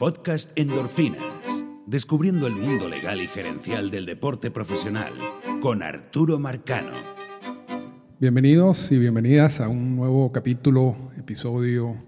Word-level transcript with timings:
podcast 0.00 0.52
Endorfinas, 0.54 1.22
descubriendo 1.84 2.46
el 2.46 2.54
mundo 2.54 2.88
legal 2.88 3.20
y 3.20 3.26
gerencial 3.26 3.90
del 3.90 4.06
deporte 4.06 4.50
profesional, 4.50 5.12
con 5.60 5.82
Arturo 5.82 6.38
Marcano. 6.38 6.92
Bienvenidos 8.18 8.90
y 8.92 8.98
bienvenidas 8.98 9.60
a 9.60 9.68
un 9.68 9.96
nuevo 9.96 10.32
capítulo, 10.32 10.96
episodio, 11.18 11.98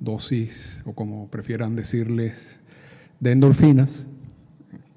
dosis 0.00 0.82
o 0.84 0.94
como 0.94 1.30
prefieran 1.30 1.74
decirles, 1.76 2.60
de 3.20 3.32
endorfinas. 3.32 4.06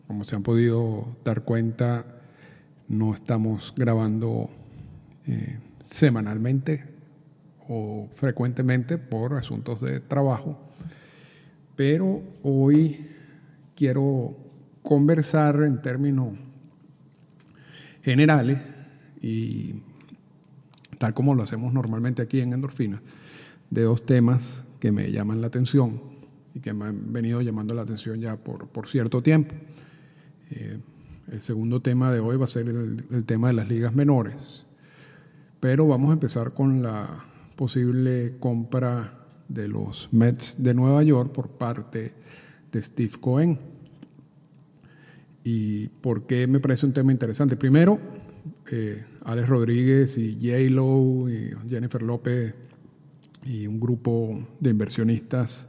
Como 0.05 0.25
se 0.25 0.35
han 0.35 0.43
podido 0.43 1.15
dar 1.23 1.45
cuenta, 1.45 2.19
no 2.89 3.13
estamos 3.13 3.73
grabando 3.73 4.49
eh, 5.27 5.59
semanalmente 5.85 6.83
o 7.69 8.09
frecuentemente 8.11 8.97
por 8.97 9.33
asuntos 9.35 9.79
de 9.79 10.01
trabajo, 10.01 10.66
pero 11.77 12.23
hoy 12.41 13.07
quiero 13.75 14.35
conversar 14.81 15.61
en 15.63 15.79
términos 15.81 16.33
generales 18.01 18.59
y 19.21 19.83
tal 20.97 21.13
como 21.13 21.35
lo 21.35 21.43
hacemos 21.43 21.71
normalmente 21.71 22.23
aquí 22.23 22.41
en 22.41 22.53
Endorfina, 22.53 23.01
de 23.69 23.83
dos 23.83 24.05
temas 24.05 24.65
que 24.79 24.91
me 24.91 25.11
llaman 25.11 25.39
la 25.39 25.47
atención 25.47 26.01
y 26.55 26.61
que 26.61 26.73
me 26.73 26.85
han 26.85 27.13
venido 27.13 27.41
llamando 27.41 27.75
la 27.75 27.83
atención 27.83 28.19
ya 28.19 28.37
por, 28.37 28.67
por 28.69 28.89
cierto 28.89 29.21
tiempo. 29.21 29.53
Eh, 30.49 30.79
el 31.31 31.41
segundo 31.41 31.81
tema 31.81 32.11
de 32.11 32.19
hoy 32.19 32.37
va 32.37 32.45
a 32.45 32.47
ser 32.47 32.69
el, 32.69 33.05
el, 33.11 33.23
tema 33.25 33.49
de 33.49 33.53
las 33.53 33.67
ligas 33.67 33.93
menores, 33.93 34.65
pero 35.59 35.85
vamos 35.85 36.09
a 36.09 36.13
empezar 36.13 36.53
con 36.53 36.81
la 36.81 37.25
posible 37.55 38.37
compra 38.39 39.16
de 39.47 39.67
los 39.67 40.09
Mets 40.11 40.61
de 40.61 40.73
Nueva 40.73 41.03
York 41.03 41.31
por 41.31 41.49
parte 41.49 42.13
de 42.71 42.83
Steve 42.83 43.13
Cohen. 43.19 43.59
¿Y 45.43 45.87
por 45.87 46.27
qué 46.27 46.47
me 46.47 46.59
parece 46.59 46.85
un 46.85 46.93
tema 46.93 47.11
interesante? 47.11 47.55
Primero, 47.55 47.99
eh, 48.71 49.05
Alex 49.23 49.47
Rodríguez 49.47 50.17
y 50.17 50.35
J-Lo 50.35 51.29
y 51.29 51.51
Jennifer 51.69 52.01
López 52.01 52.53
y 53.45 53.65
un 53.65 53.79
grupo 53.79 54.45
de 54.59 54.69
inversionistas 54.71 55.67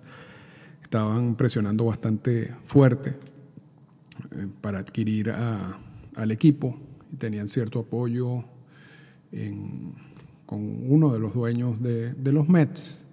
estaban 0.82 1.36
presionando 1.36 1.84
bastante 1.84 2.54
fuerte 2.66 3.10
eh, 3.10 4.48
para 4.60 4.78
adquirir 4.78 5.30
al 5.30 6.30
equipo 6.32 6.76
tenían 7.16 7.48
cierto 7.48 7.80
apoyo 7.80 8.44
con 10.46 10.90
uno 10.90 11.12
de 11.12 11.18
los 11.18 11.34
dueños 11.34 11.82
de, 11.82 12.32
los 12.32 12.48
Mets. 12.48 13.04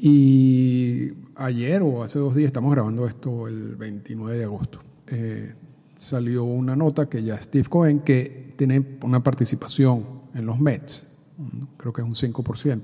Y 0.00 1.12
ayer 1.34 1.82
o 1.82 2.04
hace 2.04 2.20
dos 2.20 2.36
días, 2.36 2.46
estamos 2.46 2.72
grabando 2.72 3.08
esto 3.08 3.48
el 3.48 3.74
29 3.74 4.38
de 4.38 4.44
agosto, 4.44 4.78
eh, 5.08 5.54
salió 5.96 6.44
una 6.44 6.76
nota 6.76 7.08
que 7.08 7.24
ya 7.24 7.36
Steve 7.40 7.68
Cohen, 7.68 8.00
que 8.00 8.54
tiene 8.56 8.98
una 9.02 9.24
participación 9.24 10.06
en 10.34 10.46
los 10.46 10.60
Mets, 10.60 11.08
creo 11.76 11.92
que 11.92 12.02
es 12.02 12.06
un 12.06 12.14
5%, 12.14 12.82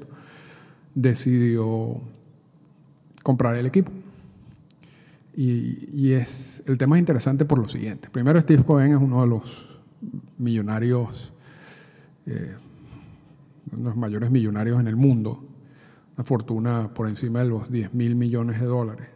decidió 0.93 2.01
comprar 3.23 3.55
el 3.55 3.67
equipo. 3.67 3.93
Y, 5.37 5.89
y, 5.93 6.12
es, 6.15 6.65
el 6.67 6.78
tema 6.78 6.97
es 6.97 7.01
interesante 7.01 7.45
por 7.45 7.59
lo 7.59 7.69
siguiente. 7.69 8.09
Primero, 8.11 8.41
Steve 8.41 8.65
Cohen 8.65 8.91
es 8.93 8.99
uno 8.99 9.21
de 9.21 9.27
los 9.28 9.69
millonarios, 10.39 11.33
eh, 12.27 12.56
los 13.77 13.97
mayores 13.97 14.33
millonarios 14.33 14.81
en 14.81 14.89
el 14.89 14.97
mundo, 14.97 15.53
una 16.17 16.25
fortuna 16.25 16.93
por 16.95 17.09
encima 17.09 17.41
de 17.41 17.47
los 17.47 17.70
10 17.70 17.95
mil 17.95 18.17
millones 18.17 18.61
de 18.61 18.67
dólares, 18.67 19.09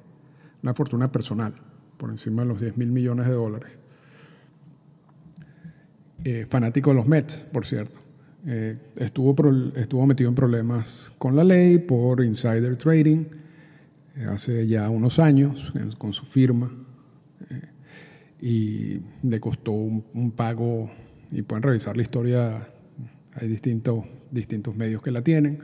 una 0.62 0.74
fortuna 0.74 1.10
personal 1.12 1.54
por 1.96 2.10
encima 2.10 2.42
de 2.42 2.48
los 2.48 2.60
10 2.60 2.76
mil 2.76 2.90
millones 2.90 3.26
de 3.26 3.32
dólares. 3.32 3.70
Eh, 6.24 6.46
fanático 6.48 6.90
de 6.90 6.96
los 6.96 7.06
Mets, 7.06 7.46
por 7.52 7.64
cierto. 7.64 8.00
Eh, 8.46 8.74
estuvo, 8.96 9.34
pro, 9.34 9.52
estuvo 9.74 10.06
metido 10.06 10.28
en 10.28 10.34
problemas 10.34 11.12
con 11.18 11.36
la 11.36 11.44
ley 11.44 11.78
por 11.78 12.24
insider 12.24 12.76
trading 12.76 13.24
eh, 14.16 14.26
hace 14.30 14.66
ya 14.66 14.88
unos 14.90 15.18
años 15.18 15.72
con 15.98 16.12
su 16.12 16.24
firma 16.24 16.70
y 18.40 19.00
le 19.22 19.40
costó 19.40 19.72
un, 19.72 20.04
un, 20.14 20.30
pago, 20.30 20.90
y 21.30 21.42
pueden 21.42 21.62
revisar 21.62 21.96
la 21.96 22.02
historia, 22.02 22.68
hay 23.34 23.48
distintos, 23.48 24.04
distintos 24.30 24.76
medios 24.76 25.02
que 25.02 25.10
la 25.10 25.22
tienen, 25.22 25.58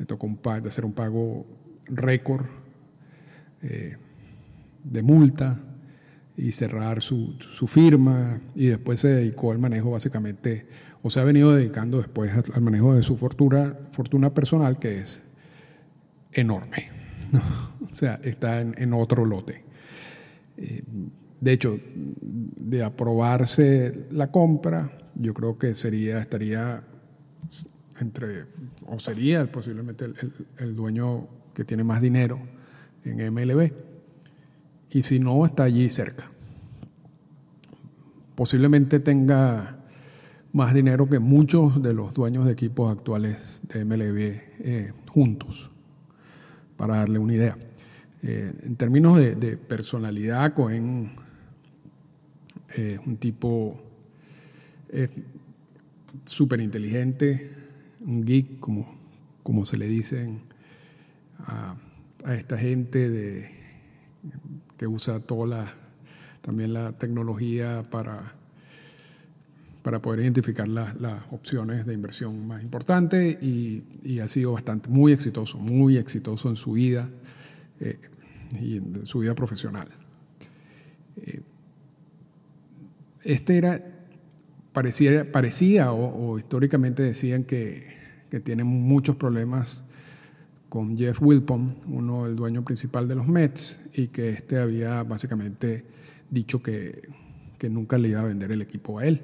le 0.00 0.06
tocó 0.06 0.34
pago, 0.36 0.66
hacer 0.66 0.86
un 0.86 0.94
pago 0.94 1.44
récord 1.84 2.46
eh, 3.60 3.98
de 4.82 5.02
multa 5.02 5.60
y 6.38 6.52
cerrar 6.52 7.02
su, 7.02 7.36
su, 7.38 7.66
firma 7.66 8.40
y 8.54 8.68
después 8.68 9.00
se 9.00 9.08
dedicó 9.08 9.52
al 9.52 9.58
manejo 9.58 9.90
básicamente, 9.90 10.66
o 11.02 11.10
se 11.10 11.20
ha 11.20 11.24
venido 11.24 11.54
dedicando 11.54 11.98
después 11.98 12.32
al 12.32 12.62
manejo 12.62 12.94
de 12.94 13.02
su 13.02 13.18
fortuna, 13.18 13.76
fortuna 13.92 14.32
personal 14.32 14.78
que 14.78 15.00
es 15.00 15.22
enorme, 16.32 16.88
o 17.90 17.94
sea, 17.94 18.18
está 18.24 18.62
en, 18.62 18.74
en 18.78 18.94
otro 18.94 19.26
lote. 19.26 19.64
Eh, 20.56 20.82
de 21.42 21.52
hecho, 21.52 21.78
de 22.22 22.82
aprobarse 22.82 24.06
la 24.12 24.30
compra, 24.30 25.10
yo 25.14 25.34
creo 25.34 25.58
que 25.58 25.74
sería, 25.74 26.20
estaría 26.20 26.84
entre, 28.00 28.46
o 28.86 28.98
sería 28.98 29.44
posiblemente 29.50 30.06
el, 30.06 30.32
el, 30.58 30.74
dueño 30.74 31.28
que 31.54 31.64
tiene 31.64 31.84
más 31.84 32.00
dinero 32.00 32.40
en 33.04 33.32
MLB. 33.32 33.72
Y 34.90 35.02
si 35.02 35.20
no, 35.20 35.44
está 35.46 35.64
allí 35.64 35.88
cerca. 35.90 36.30
Posiblemente 38.34 39.00
tenga 39.00 39.80
más 40.52 40.74
dinero 40.74 41.08
que 41.08 41.18
muchos 41.18 41.82
de 41.82 41.94
los 41.94 42.14
dueños 42.14 42.44
de 42.44 42.52
equipos 42.52 42.90
actuales 42.90 43.60
de 43.68 43.84
MLB 43.84 44.18
eh, 44.60 44.92
juntos, 45.08 45.70
para 46.76 46.96
darle 46.96 47.18
una 47.18 47.34
idea. 47.34 47.56
Eh, 48.22 48.52
en 48.64 48.76
términos 48.76 49.16
de, 49.16 49.56
personalidad, 49.56 50.52
Cohen 50.54 51.12
es 52.68 52.78
eh, 52.78 53.00
un 53.06 53.16
tipo 53.16 53.80
súper 56.24 56.60
inteligente, 56.60 57.50
un 58.10 58.24
geek, 58.24 58.58
como, 58.58 58.92
como 59.42 59.64
se 59.64 59.78
le 59.78 59.86
dicen 59.86 60.42
a, 61.38 61.76
esta 62.34 62.58
gente 62.58 63.08
de, 63.08 63.50
que 64.76 64.86
usa 64.86 65.20
toda 65.20 65.46
la, 65.46 65.74
también 66.42 66.74
la 66.74 66.92
tecnología 66.92 67.86
para, 67.90 68.34
para 69.82 70.02
poder 70.02 70.20
identificar 70.20 70.68
las, 70.68 70.92
opciones 71.30 71.86
de 71.86 71.94
inversión 71.94 72.46
más 72.46 72.62
importantes 72.62 73.42
y, 73.42 73.84
y, 74.02 74.18
ha 74.18 74.28
sido 74.28 74.52
bastante, 74.52 74.90
muy 74.90 75.12
exitoso, 75.12 75.58
muy 75.58 75.96
exitoso 75.96 76.50
en 76.50 76.56
su 76.56 76.72
vida 76.72 77.08
eh, 77.80 77.98
y 78.60 78.76
en 78.78 79.06
su 79.06 79.20
vida 79.20 79.34
profesional. 79.34 79.88
Eh, 81.16 81.40
este 83.22 83.56
era, 83.56 83.82
parecía, 84.72 85.30
parecía 85.30 85.92
o 85.92 86.38
históricamente 86.38 87.02
decían 87.02 87.44
que, 87.44 87.99
que 88.30 88.40
tiene 88.40 88.64
muchos 88.64 89.16
problemas 89.16 89.82
con 90.70 90.96
Jeff 90.96 91.20
Wilpon, 91.20 91.76
uno 91.88 92.26
el 92.26 92.36
dueño 92.36 92.64
principal 92.64 93.08
de 93.08 93.16
los 93.16 93.26
Mets, 93.26 93.80
y 93.94 94.06
que 94.06 94.30
este 94.30 94.58
había 94.58 95.02
básicamente 95.02 95.84
dicho 96.30 96.62
que, 96.62 97.02
que 97.58 97.68
nunca 97.68 97.98
le 97.98 98.08
iba 98.08 98.20
a 98.20 98.24
vender 98.24 98.52
el 98.52 98.62
equipo 98.62 99.00
a 99.00 99.06
él. 99.06 99.20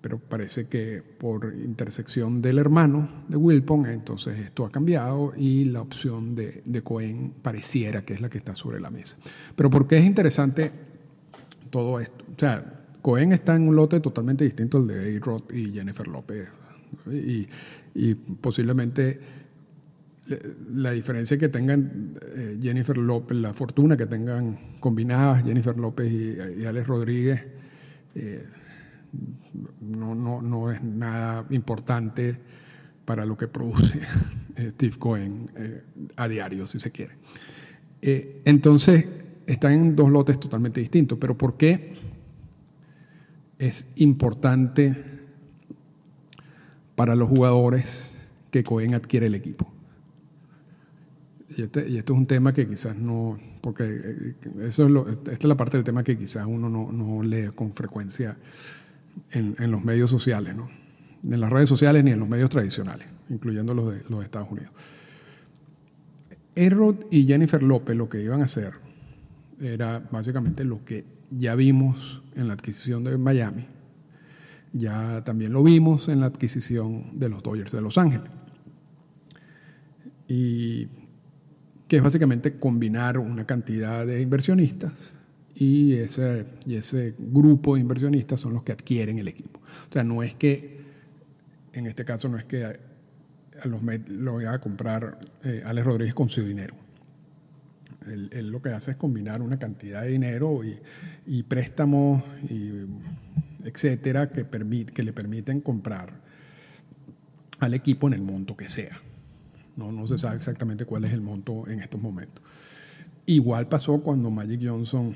Pero 0.00 0.18
parece 0.18 0.66
que 0.66 1.02
por 1.02 1.54
intersección 1.54 2.42
del 2.42 2.58
hermano 2.58 3.08
de 3.28 3.36
Wilpon, 3.36 3.86
entonces 3.86 4.38
esto 4.40 4.64
ha 4.64 4.70
cambiado 4.70 5.32
y 5.36 5.66
la 5.66 5.82
opción 5.82 6.34
de, 6.34 6.62
de 6.64 6.82
Cohen 6.82 7.34
pareciera 7.42 8.02
que 8.02 8.14
es 8.14 8.20
la 8.20 8.28
que 8.28 8.38
está 8.38 8.54
sobre 8.54 8.80
la 8.80 8.90
mesa. 8.90 9.16
Pero 9.54 9.70
¿por 9.70 9.86
qué 9.86 9.98
es 9.98 10.04
interesante 10.04 10.72
todo 11.70 12.00
esto? 12.00 12.24
O 12.34 12.38
sea, 12.38 12.80
Cohen 13.02 13.32
está 13.32 13.56
en 13.56 13.68
un 13.68 13.76
lote 13.76 14.00
totalmente 14.00 14.44
distinto 14.44 14.78
al 14.78 14.86
de 14.86 15.16
A-Rod 15.16 15.52
y 15.52 15.70
Jennifer 15.70 16.08
López. 16.08 16.48
Y, 17.10 17.46
posiblemente 18.40 19.20
la 20.74 20.92
diferencia 20.92 21.36
que 21.36 21.48
tengan 21.48 22.14
eh, 22.36 22.56
Jennifer 22.62 22.96
López, 22.96 23.36
la 23.36 23.52
fortuna 23.52 23.96
que 23.96 24.06
tengan 24.06 24.78
combinadas 24.78 25.44
Jennifer 25.44 25.76
López 25.76 26.10
y, 26.12 26.64
Alex 26.64 26.86
Rodríguez, 26.86 27.44
eh, 28.14 28.46
no, 29.80 30.14
no, 30.14 30.40
no, 30.40 30.70
es 30.70 30.82
nada 30.82 31.44
importante 31.50 32.38
para 33.04 33.24
lo 33.24 33.36
que 33.36 33.48
produce 33.48 34.00
Steve 34.68 34.96
Cohen 34.98 35.50
eh, 35.56 35.82
a 36.16 36.28
diario, 36.28 36.66
si 36.66 36.80
se 36.80 36.90
quiere. 36.90 37.14
Eh, 38.02 38.42
entonces, 38.44 39.06
están 39.46 39.72
en 39.72 39.96
dos 39.96 40.10
lotes 40.10 40.38
totalmente 40.38 40.80
distintos, 40.80 41.18
pero 41.20 41.36
¿por 41.36 41.56
qué 41.56 41.94
es 43.58 43.86
importante 43.96 45.09
para 47.00 47.16
los 47.16 47.30
jugadores 47.30 48.18
que 48.50 48.62
Cohen 48.62 48.92
adquiere 48.92 49.28
el 49.28 49.34
equipo? 49.34 49.72
y 51.56 51.62
este, 51.62 51.88
y 51.88 51.96
esto 51.96 52.12
es 52.12 52.18
un 52.18 52.26
tema 52.26 52.52
que 52.52 52.68
quizás 52.68 52.94
no, 52.94 53.38
porque 53.62 53.84
eh, 53.84 54.34
eso 54.60 54.84
es 54.84 54.90
lo, 54.90 55.08
esta 55.08 55.32
es 55.32 55.44
la 55.44 55.56
parte 55.56 55.78
del 55.78 55.84
tema 55.84 56.04
que 56.04 56.18
quizás 56.18 56.44
uno 56.46 56.68
no, 56.68 56.92
no 56.92 57.22
lee 57.22 57.52
con 57.54 57.72
frecuencia 57.72 58.36
en, 59.30 59.56
en, 59.58 59.70
los 59.70 59.82
medios 59.82 60.10
sociales, 60.10 60.54
¿no? 60.54 60.68
en 61.24 61.40
las 61.40 61.48
redes 61.48 61.70
sociales 61.70 62.04
ni 62.04 62.10
en 62.10 62.20
los 62.20 62.28
medios 62.28 62.50
tradicionales, 62.50 63.08
incluyendo 63.30 63.72
los 63.72 63.94
de 63.94 64.04
los 64.10 64.22
Estados 64.22 64.50
Unidos. 64.50 64.70
Errod 66.54 66.96
y 67.10 67.24
Jennifer 67.24 67.62
López 67.62 67.96
lo 67.96 68.10
que 68.10 68.22
iban 68.22 68.42
a 68.42 68.44
hacer 68.44 68.74
era 69.58 70.00
básicamente 70.10 70.64
lo 70.64 70.84
que 70.84 71.06
ya 71.30 71.54
vimos 71.54 72.22
en 72.34 72.46
la 72.48 72.52
adquisición 72.52 73.04
de 73.04 73.16
Miami, 73.16 73.68
ya 74.72 75.22
también 75.24 75.52
lo 75.52 75.62
vimos 75.62 76.08
en 76.08 76.20
la 76.20 76.26
adquisición 76.26 77.18
de 77.18 77.28
los 77.28 77.42
Dodgers 77.42 77.72
de 77.72 77.80
Los 77.80 77.98
Ángeles. 77.98 78.30
Y 80.28 80.88
que 81.88 81.96
es 81.96 82.02
básicamente 82.02 82.58
combinar 82.58 83.18
una 83.18 83.46
cantidad 83.46 84.06
de 84.06 84.20
inversionistas 84.20 84.92
y 85.54 85.94
ese, 85.94 86.46
y 86.64 86.76
ese 86.76 87.14
grupo 87.18 87.74
de 87.74 87.80
inversionistas 87.80 88.40
son 88.40 88.54
los 88.54 88.62
que 88.62 88.72
adquieren 88.72 89.18
el 89.18 89.28
equipo. 89.28 89.60
O 89.60 89.92
sea, 89.92 90.04
no 90.04 90.22
es 90.22 90.34
que, 90.34 90.80
en 91.72 91.86
este 91.86 92.04
caso, 92.04 92.28
no 92.28 92.38
es 92.38 92.44
que 92.44 92.64
a 92.64 93.66
los 93.66 93.82
lo 94.08 94.34
vaya 94.34 94.52
a 94.52 94.58
comprar 94.58 95.18
eh, 95.44 95.62
Alex 95.66 95.86
Rodríguez 95.86 96.14
con 96.14 96.28
su 96.28 96.44
dinero. 96.44 96.74
Él, 98.06 98.48
lo 98.50 98.62
que 98.62 98.70
hace 98.70 98.92
es 98.92 98.96
combinar 98.96 99.42
una 99.42 99.58
cantidad 99.58 100.02
de 100.02 100.08
dinero 100.08 100.64
y, 100.64 100.78
y 101.26 101.42
préstamos, 101.42 102.22
y 102.48 102.86
etcétera, 103.64 104.30
que, 104.30 104.46
que 104.46 105.02
le 105.02 105.12
permiten 105.12 105.60
comprar 105.60 106.20
al 107.58 107.74
equipo 107.74 108.06
en 108.08 108.14
el 108.14 108.22
monto 108.22 108.56
que 108.56 108.68
sea. 108.68 108.98
No, 109.76 109.92
no 109.92 110.06
se 110.06 110.18
sabe 110.18 110.36
exactamente 110.36 110.84
cuál 110.84 111.04
es 111.04 111.12
el 111.12 111.20
monto 111.20 111.68
en 111.68 111.80
estos 111.80 112.00
momentos. 112.00 112.42
Igual 113.26 113.68
pasó 113.68 114.00
cuando 114.00 114.30
Magic 114.30 114.60
Johnson 114.64 115.14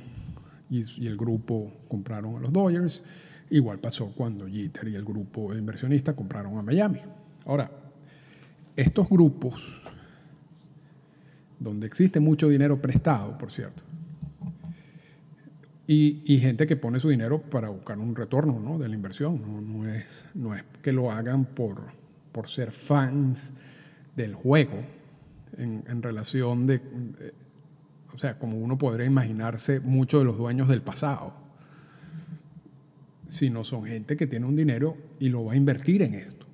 y, 0.70 1.06
el 1.06 1.16
grupo 1.16 1.72
compraron 1.88 2.36
a 2.36 2.40
los 2.40 2.52
Dodgers. 2.52 3.02
Igual 3.50 3.78
pasó 3.78 4.12
cuando 4.14 4.46
Jeter 4.46 4.88
y 4.88 4.94
el 4.94 5.04
grupo 5.04 5.52
de 5.52 5.58
inversionistas 5.58 6.14
compraron 6.14 6.58
a 6.58 6.62
Miami. 6.62 7.00
Ahora, 7.46 7.70
estos 8.76 9.08
grupos, 9.08 9.82
donde 11.58 11.86
existe 11.86 12.20
mucho 12.20 12.48
dinero 12.48 12.80
prestado, 12.80 13.36
por 13.38 13.52
cierto, 13.52 13.82
y, 15.86 16.38
gente 16.38 16.66
que 16.66 16.76
pone 16.76 16.98
su 16.98 17.10
dinero 17.10 17.42
para 17.42 17.68
buscar 17.68 17.98
un 17.98 18.16
retorno 18.16 18.58
¿no? 18.58 18.78
de 18.78 18.88
la 18.88 18.94
inversión, 18.94 19.40
no, 19.42 19.60
no, 19.60 19.88
es, 19.88 20.24
no 20.34 20.54
es 20.54 20.64
que 20.82 20.92
lo 20.92 21.10
hagan 21.10 21.44
por, 21.44 21.82
por 22.32 22.48
ser 22.48 22.72
fans 22.72 23.52
del 24.16 24.34
juego 24.34 24.82
en, 25.58 26.02
relación 26.02 26.66
de, 26.66 26.76
eh, 26.76 27.32
o 28.14 28.18
sea, 28.18 28.38
como 28.38 28.56
uno 28.58 28.78
podría 28.78 29.06
imaginarse 29.06 29.80
muchos 29.80 30.20
de 30.20 30.24
los 30.24 30.38
dueños 30.38 30.68
del 30.68 30.82
pasado, 30.82 31.34
sino 33.28 33.62
son 33.64 33.84
gente 33.84 34.16
que 34.16 34.26
tiene 34.26 34.46
un 34.46 34.56
dinero 34.56 34.96
y 35.18 35.28
lo 35.28 35.44
va 35.44 35.52
a 35.52 35.56
invertir 35.56 36.02
en 36.02 36.14
esto. 36.14 36.46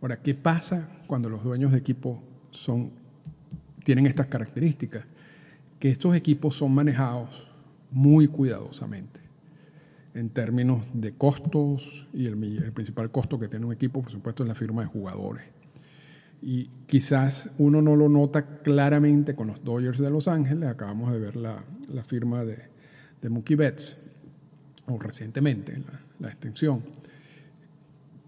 Ahora, 0.00 0.20
¿qué 0.20 0.34
pasa 0.34 0.88
cuando 1.06 1.28
los 1.28 1.42
dueños 1.44 1.72
de 1.72 1.78
equipos 1.78 2.18
son, 2.50 2.92
tienen 3.84 4.06
estas 4.06 4.26
características? 4.26 5.04
Que 5.78 5.90
estos 5.90 6.14
equipos 6.14 6.56
son 6.56 6.74
manejados 6.74 7.51
muy 7.92 8.28
cuidadosamente 8.28 9.20
en 10.14 10.28
términos 10.28 10.84
de 10.92 11.12
costos 11.12 12.06
y 12.12 12.26
el, 12.26 12.36
principal 12.72 13.10
costo 13.10 13.38
que 13.38 13.48
tiene 13.48 13.66
un 13.66 13.72
equipo, 13.72 14.02
por 14.02 14.12
supuesto, 14.12 14.42
es 14.42 14.48
la 14.48 14.54
firma 14.54 14.82
de 14.82 14.88
jugadores 14.88 15.44
y 16.42 16.68
quizás 16.86 17.50
uno 17.58 17.80
no 17.80 17.94
lo 17.94 18.08
nota 18.08 18.58
claramente 18.62 19.34
con 19.36 19.46
los 19.46 19.62
Dodgers 19.62 20.00
de 20.00 20.10
Los 20.10 20.26
Ángeles. 20.26 20.68
Acabamos 20.68 21.12
de 21.12 21.20
ver 21.20 21.36
la, 21.36 21.64
la 21.88 22.02
firma 22.02 22.44
de, 22.44 22.58
de, 23.22 23.30
Mookie 23.30 23.54
Betts, 23.54 23.96
o 24.86 24.98
recientemente, 24.98 25.78
la, 25.78 26.00
la 26.18 26.28
extensión. 26.28 26.82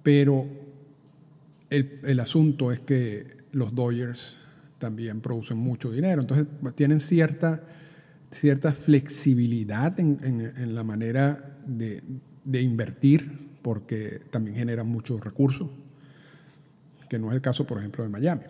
Pero 0.04 0.46
el, 1.70 1.98
el, 2.04 2.20
asunto 2.20 2.70
es 2.70 2.78
que 2.78 3.26
los 3.50 3.74
Dodgers 3.74 4.36
también 4.78 5.20
producen 5.20 5.56
mucho 5.58 5.90
dinero, 5.90 6.20
entonces 6.20 6.46
tienen 6.76 7.00
cierta, 7.00 7.64
cierta 8.34 8.72
flexibilidad 8.72 9.98
en, 9.98 10.74
la 10.74 10.84
manera 10.84 11.58
de, 11.66 12.02
de 12.44 12.62
invertir, 12.62 13.50
porque 13.62 14.20
también 14.30 14.56
generan 14.56 14.86
muchos 14.86 15.22
recursos 15.22 15.70
que 17.08 17.18
no 17.18 17.28
es 17.28 17.34
el 17.34 17.40
caso, 17.40 17.66
por 17.66 17.78
ejemplo, 17.78 18.04
de 18.04 18.10
Miami. 18.10 18.42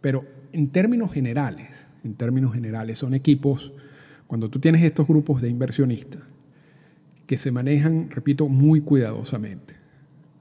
Pero 0.00 0.24
en 0.52 0.68
términos 0.70 1.12
generales, 1.12 1.86
en 2.04 2.14
términos 2.14 2.54
generales, 2.54 2.98
son 2.98 3.14
equipos, 3.14 3.72
cuando 4.26 4.48
tú 4.48 4.58
tienes 4.58 4.82
estos 4.82 5.06
grupos 5.06 5.42
de 5.42 5.50
inversionistas, 5.50 6.22
que 7.26 7.38
se 7.38 7.50
manejan, 7.50 8.10
repito, 8.10 8.48
muy 8.48 8.80
cuidadosamente. 8.80 9.74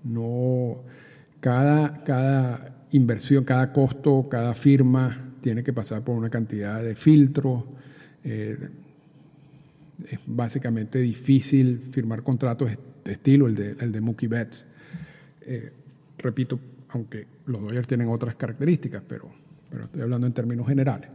No, 0.04 0.84
cada, 1.40 2.04
cada 2.04 2.86
inversión, 2.92 3.44
cada 3.44 3.74
costo, 3.74 4.28
cada 4.30 4.54
firma 4.54 5.34
tiene 5.42 5.64
que 5.64 5.74
pasar 5.74 6.04
por 6.04 6.16
una 6.16 6.30
cantidad 6.30 6.82
de 6.82 6.96
filtros. 6.96 7.64
Eh, 8.24 8.58
es 10.10 10.20
básicamente 10.26 11.00
difícil 11.00 11.80
firmar 11.92 12.24
contratos 12.24 12.70
de 13.04 13.12
estilo, 13.12 13.48
el 13.48 13.56
de, 13.56 13.76
el 13.80 13.92
de 13.92 14.02
Mookie 14.02 14.28
Betts. 14.28 14.66
Eh, 15.42 15.72
repito, 16.18 16.60
aunque 16.90 17.28
los 17.46 17.62
Dodgers 17.62 17.88
tienen 17.88 18.10
otras 18.10 18.36
características, 18.36 19.04
pero, 19.08 19.32
pero 19.70 19.86
estoy 19.86 20.02
hablando 20.02 20.28
en 20.28 20.34
términos 20.34 20.68
generales. 20.68 21.10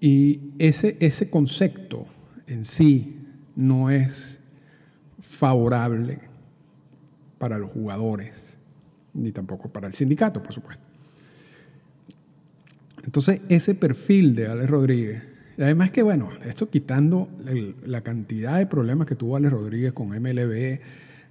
Y 0.00 0.40
ese, 0.58 0.96
ese 1.00 1.28
concepto 1.28 2.06
en 2.46 2.64
sí 2.64 3.16
no 3.56 3.90
es 3.90 4.40
favorable 5.20 6.20
para 7.38 7.58
los 7.58 7.70
jugadores, 7.70 8.56
ni 9.14 9.32
tampoco 9.32 9.68
para 9.68 9.88
el 9.88 9.94
sindicato, 9.94 10.42
por 10.42 10.52
supuesto. 10.52 10.82
Entonces, 13.04 13.40
ese 13.48 13.74
perfil 13.74 14.34
de 14.34 14.48
Alex 14.48 14.70
Rodríguez, 14.70 15.22
además 15.58 15.90
que, 15.90 16.02
bueno, 16.02 16.30
esto 16.44 16.68
quitando 16.68 17.28
la 17.84 18.00
cantidad 18.02 18.58
de 18.58 18.66
problemas 18.66 19.06
que 19.06 19.16
tuvo 19.16 19.36
Alex 19.36 19.52
Rodríguez 19.52 19.92
con 19.92 20.08
MLB, 20.08 20.80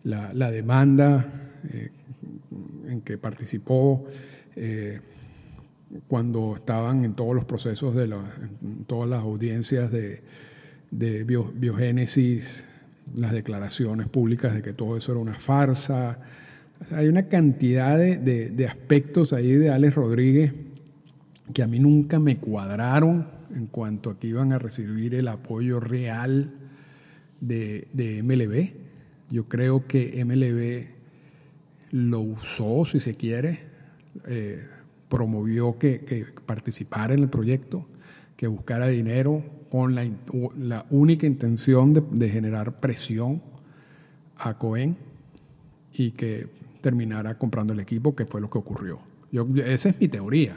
la, 0.03 0.33
la 0.33 0.51
demanda 0.51 1.25
eh, 1.73 1.89
en 2.87 3.01
que 3.01 3.17
participó 3.17 4.05
eh, 4.55 5.01
cuando 6.07 6.55
estaban 6.55 7.03
en 7.03 7.13
todos 7.13 7.35
los 7.35 7.45
procesos 7.45 7.95
de 7.95 8.13
todas 8.87 9.09
las 9.09 9.21
audiencias 9.21 9.91
de, 9.91 10.21
biogénesis, 11.23 12.65
las 13.15 13.31
declaraciones 13.31 14.07
públicas 14.07 14.53
de 14.53 14.61
que 14.61 14.73
todo 14.73 14.97
eso 14.97 15.11
era 15.11 15.21
una 15.21 15.35
farsa. 15.35 16.19
hay 16.91 17.07
una 17.07 17.23
cantidad 17.23 17.97
de, 17.97 18.65
aspectos 18.67 19.33
ahí 19.33 19.53
de 19.53 19.69
Alex 19.69 19.95
Rodríguez 19.95 20.53
que 21.53 21.63
a 21.63 21.67
mí 21.67 21.79
nunca 21.79 22.19
me 22.19 22.37
cuadraron 22.37 23.27
en 23.53 23.67
cuanto 23.67 24.09
a 24.09 24.19
que 24.19 24.27
iban 24.27 24.53
a 24.53 24.59
recibir 24.59 25.15
el 25.15 25.27
apoyo 25.27 25.79
real 25.79 26.53
de, 27.39 27.87
MLB. 28.23 28.87
Yo 29.29 29.45
creo 29.45 29.87
que 29.87 30.23
MLB 30.23 30.95
lo 31.91 32.21
usó, 32.21 32.85
si 32.85 32.99
se 32.99 33.15
quiere, 33.15 33.61
eh, 34.25 34.65
promovió 35.09 35.77
que, 35.77 36.25
participara 36.45 37.13
en 37.13 37.19
el 37.19 37.29
proyecto, 37.29 37.87
que 38.35 38.47
buscara 38.47 38.87
dinero 38.87 39.43
con 39.69 39.95
la, 39.95 40.05
la 40.57 40.85
única 40.89 41.27
intención 41.27 41.93
de, 41.93 42.29
generar 42.29 42.79
presión 42.79 43.41
a 44.37 44.57
Cohen 44.57 44.97
y 45.93 46.11
que 46.11 46.47
terminara 46.81 47.37
comprando 47.37 47.73
el 47.73 47.79
equipo, 47.79 48.15
que 48.15 48.25
fue 48.25 48.39
lo 48.39 48.49
que 48.49 48.57
ocurrió. 48.59 48.99
Yo, 49.31 49.47
esa 49.65 49.89
es 49.89 49.99
mi 49.99 50.07
teoría. 50.07 50.55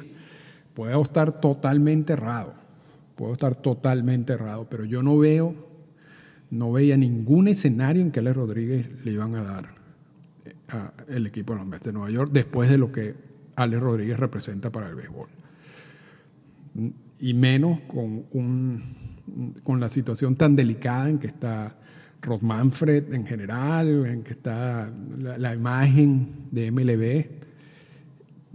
Puedo 0.75 1.02
estar 1.02 1.40
totalmente 1.40 2.12
errado, 2.12 2.54
puedo 3.20 3.34
estar 3.34 3.54
totalmente 3.54 4.32
errado, 4.32 4.66
pero 4.70 4.86
yo 4.86 5.02
no 5.02 5.18
veo, 5.18 5.54
no 6.50 6.72
veía 6.72 6.96
ningún 6.96 7.48
escenario 7.48 8.00
en 8.00 8.10
que 8.12 8.20
Ale 8.20 8.32
Rodríguez 8.32 8.88
le 9.04 9.12
iban 9.12 9.34
a 9.34 9.42
dar 9.42 9.74
el 11.06 11.26
equipo 11.26 11.52
de 11.52 11.58
los 11.58 11.68
Mets 11.68 11.84
de 11.84 11.92
Nueva 11.92 12.10
York 12.10 12.30
después 12.32 12.70
de 12.70 12.78
lo 12.78 12.90
que 12.90 13.14
Alex 13.56 13.82
Rodríguez 13.82 14.18
representa 14.18 14.72
para 14.72 14.88
el 14.88 14.94
béisbol. 14.94 15.28
Y 17.18 17.34
menos 17.34 17.80
con, 17.80 18.24
un, 18.30 18.82
con 19.64 19.80
la 19.80 19.90
situación 19.90 20.34
tan 20.36 20.56
delicada 20.56 21.10
en 21.10 21.18
que 21.18 21.26
está 21.26 21.76
Rod 22.22 22.40
Manfred 22.40 23.12
en 23.12 23.26
general, 23.26 24.06
en 24.06 24.22
que 24.22 24.32
está 24.32 24.90
la, 25.18 25.52
imagen 25.52 26.46
de 26.50 26.70
MLB. 26.70 27.26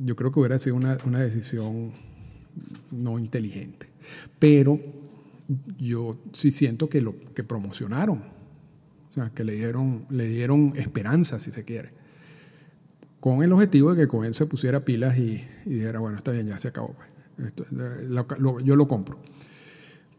Yo 0.03 0.15
creo 0.15 0.31
que 0.31 0.39
hubiera 0.39 0.57
sido 0.57 0.75
una, 0.75 0.97
una 1.05 1.19
decisión 1.19 1.91
no 2.89 3.19
inteligente. 3.19 3.93
Pero 4.39 4.79
yo 5.77 6.17
sí 6.33 6.51
siento 6.51 6.89
que 6.89 7.01
lo 7.01 7.15
que 7.33 7.43
promocionaron, 7.43 8.23
o 9.09 9.13
sea, 9.13 9.29
que 9.29 9.43
le 9.43 9.53
dieron, 9.55 10.05
le 10.09 10.27
dieron 10.27 10.73
esperanza, 10.75 11.39
si 11.39 11.51
se 11.51 11.63
quiere 11.63 12.05
con 13.25 13.41
el 13.41 13.51
objetivo 13.53 13.95
de 13.95 14.03
que 14.03 14.07
Cohen 14.07 14.35
se 14.35 14.45
pusiera 14.45 14.85
pilas 14.85 15.17
y, 15.17 15.43
dijera, 15.65 15.97
bueno, 15.97 16.15
está 16.15 16.29
bien, 16.29 16.45
ya 16.45 16.59
se 16.59 16.67
acabó. 16.67 16.95
Pues. 17.35 17.67
yo 18.63 18.75
lo 18.75 18.87
compro. 18.87 19.17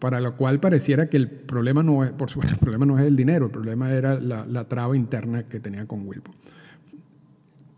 Para 0.01 0.21
lo 0.21 0.37
cual 0.37 0.59
pareciera 0.59 1.09
que 1.09 1.17
el 1.17 1.31
problema 1.31 1.85
no 1.85 2.03
es, 2.03 2.11
por 2.11 2.29
supuesto, 2.29 2.57
el 2.57 2.61
problema 2.61 2.85
no 2.85 2.99
es 2.99 3.07
el 3.07 3.15
dinero, 3.15 3.45
el 3.45 3.53
problema 3.53 3.93
era 3.93 4.19
la, 4.19 4.45
la 4.45 4.67
traba 4.67 4.97
interna 4.97 5.45
que 5.45 5.61
tenía 5.61 5.87
con 5.87 6.05
Wilpo. 6.05 6.35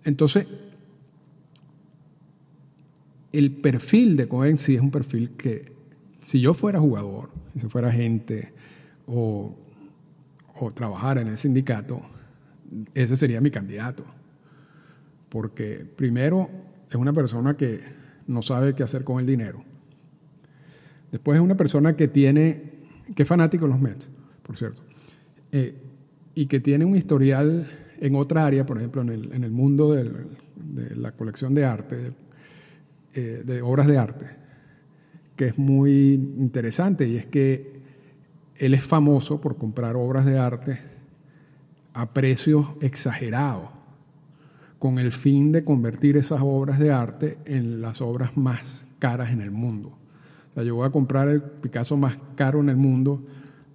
Entonces, 0.03 0.47
el 3.31 3.53
perfil 3.53 4.17
de 4.17 4.29
Cohen 4.29 4.57
sí 4.57 4.77
es 4.77 4.81
un 4.81 4.91
perfil 4.91 5.33
que, 5.33 5.75
si 6.29 6.43
yo 6.43 6.53
fuera 6.53 6.79
jugador, 6.79 7.31
si 7.57 7.69
fuera 7.69 7.91
gente 7.91 8.53
o, 9.07 9.57
o 10.61 10.71
trabajara 10.73 11.23
en 11.23 11.29
el 11.29 11.39
sindicato, 11.39 12.03
ese 12.93 13.17
sería 13.17 13.41
mi 13.41 13.51
candidato. 13.51 14.05
Porque 15.31 15.87
primero 15.97 16.51
es 16.91 16.97
una 16.97 17.15
persona 17.15 17.57
que 17.57 17.81
no 18.27 18.43
sabe 18.43 18.75
qué 18.75 18.83
hacer 18.83 19.05
con 19.05 19.21
el 19.21 19.25
dinero. 19.27 19.65
Después 21.11 21.37
es 21.37 21.43
una 21.43 21.57
persona 21.57 21.95
que 21.95 22.09
tiene, 22.09 22.73
que 23.17 23.23
es 23.23 23.29
fanático 23.29 23.65
de 23.65 23.71
los 23.71 23.81
Mets, 23.81 24.11
por 24.43 24.59
cierto, 24.59 24.83
eh, 25.51 25.81
y 26.35 26.45
que 26.45 26.61
tiene 26.61 26.85
un 26.85 26.95
historial 26.95 27.67
en 28.01 28.15
otra 28.17 28.45
área, 28.45 28.67
por 28.67 28.77
ejemplo, 28.77 29.01
en 29.01 29.09
el, 29.09 29.33
en 29.33 29.45
el 29.45 29.51
mundo 29.51 29.95
de 29.95 30.13
la 30.95 31.13
colección 31.13 31.55
de 31.55 31.65
arte, 31.65 32.13
eh, 33.15 33.43
de 33.47 33.63
obras 33.63 33.87
de 33.87 33.97
arte, 33.97 34.39
que 35.39 35.47
es 35.47 35.57
muy 35.57 36.15
interesante 36.15 37.07
y 37.07 37.17
es 37.17 37.25
que 37.25 37.79
él 38.57 38.75
es 38.75 38.85
famoso 38.85 39.41
por 39.41 39.57
comprar 39.57 39.95
obras 39.95 40.27
de 40.27 40.37
arte 40.37 40.81
a 41.95 42.13
precios 42.13 42.67
exagerados, 42.81 43.71
con 44.81 44.99
el 44.99 45.13
fin 45.13 45.53
de 45.53 45.63
convertir 45.63 46.17
esas 46.17 46.41
obras 46.43 46.81
de 46.81 46.91
arte 46.91 47.39
en 47.45 47.81
las 47.81 48.01
obras 48.01 48.37
más 48.37 48.85
caras 48.99 49.31
en 49.31 49.41
el 49.41 49.53
mundo. 49.53 49.97
O 50.51 50.55
sea, 50.55 50.65
yo 50.65 50.75
voy 50.75 50.89
a 50.89 50.91
comprar 50.91 51.29
el 51.29 51.41
Picasso 51.41 51.97
más 51.97 52.19
caro 52.35 52.59
en 52.59 52.69
el 52.69 52.77
mundo, 52.77 53.25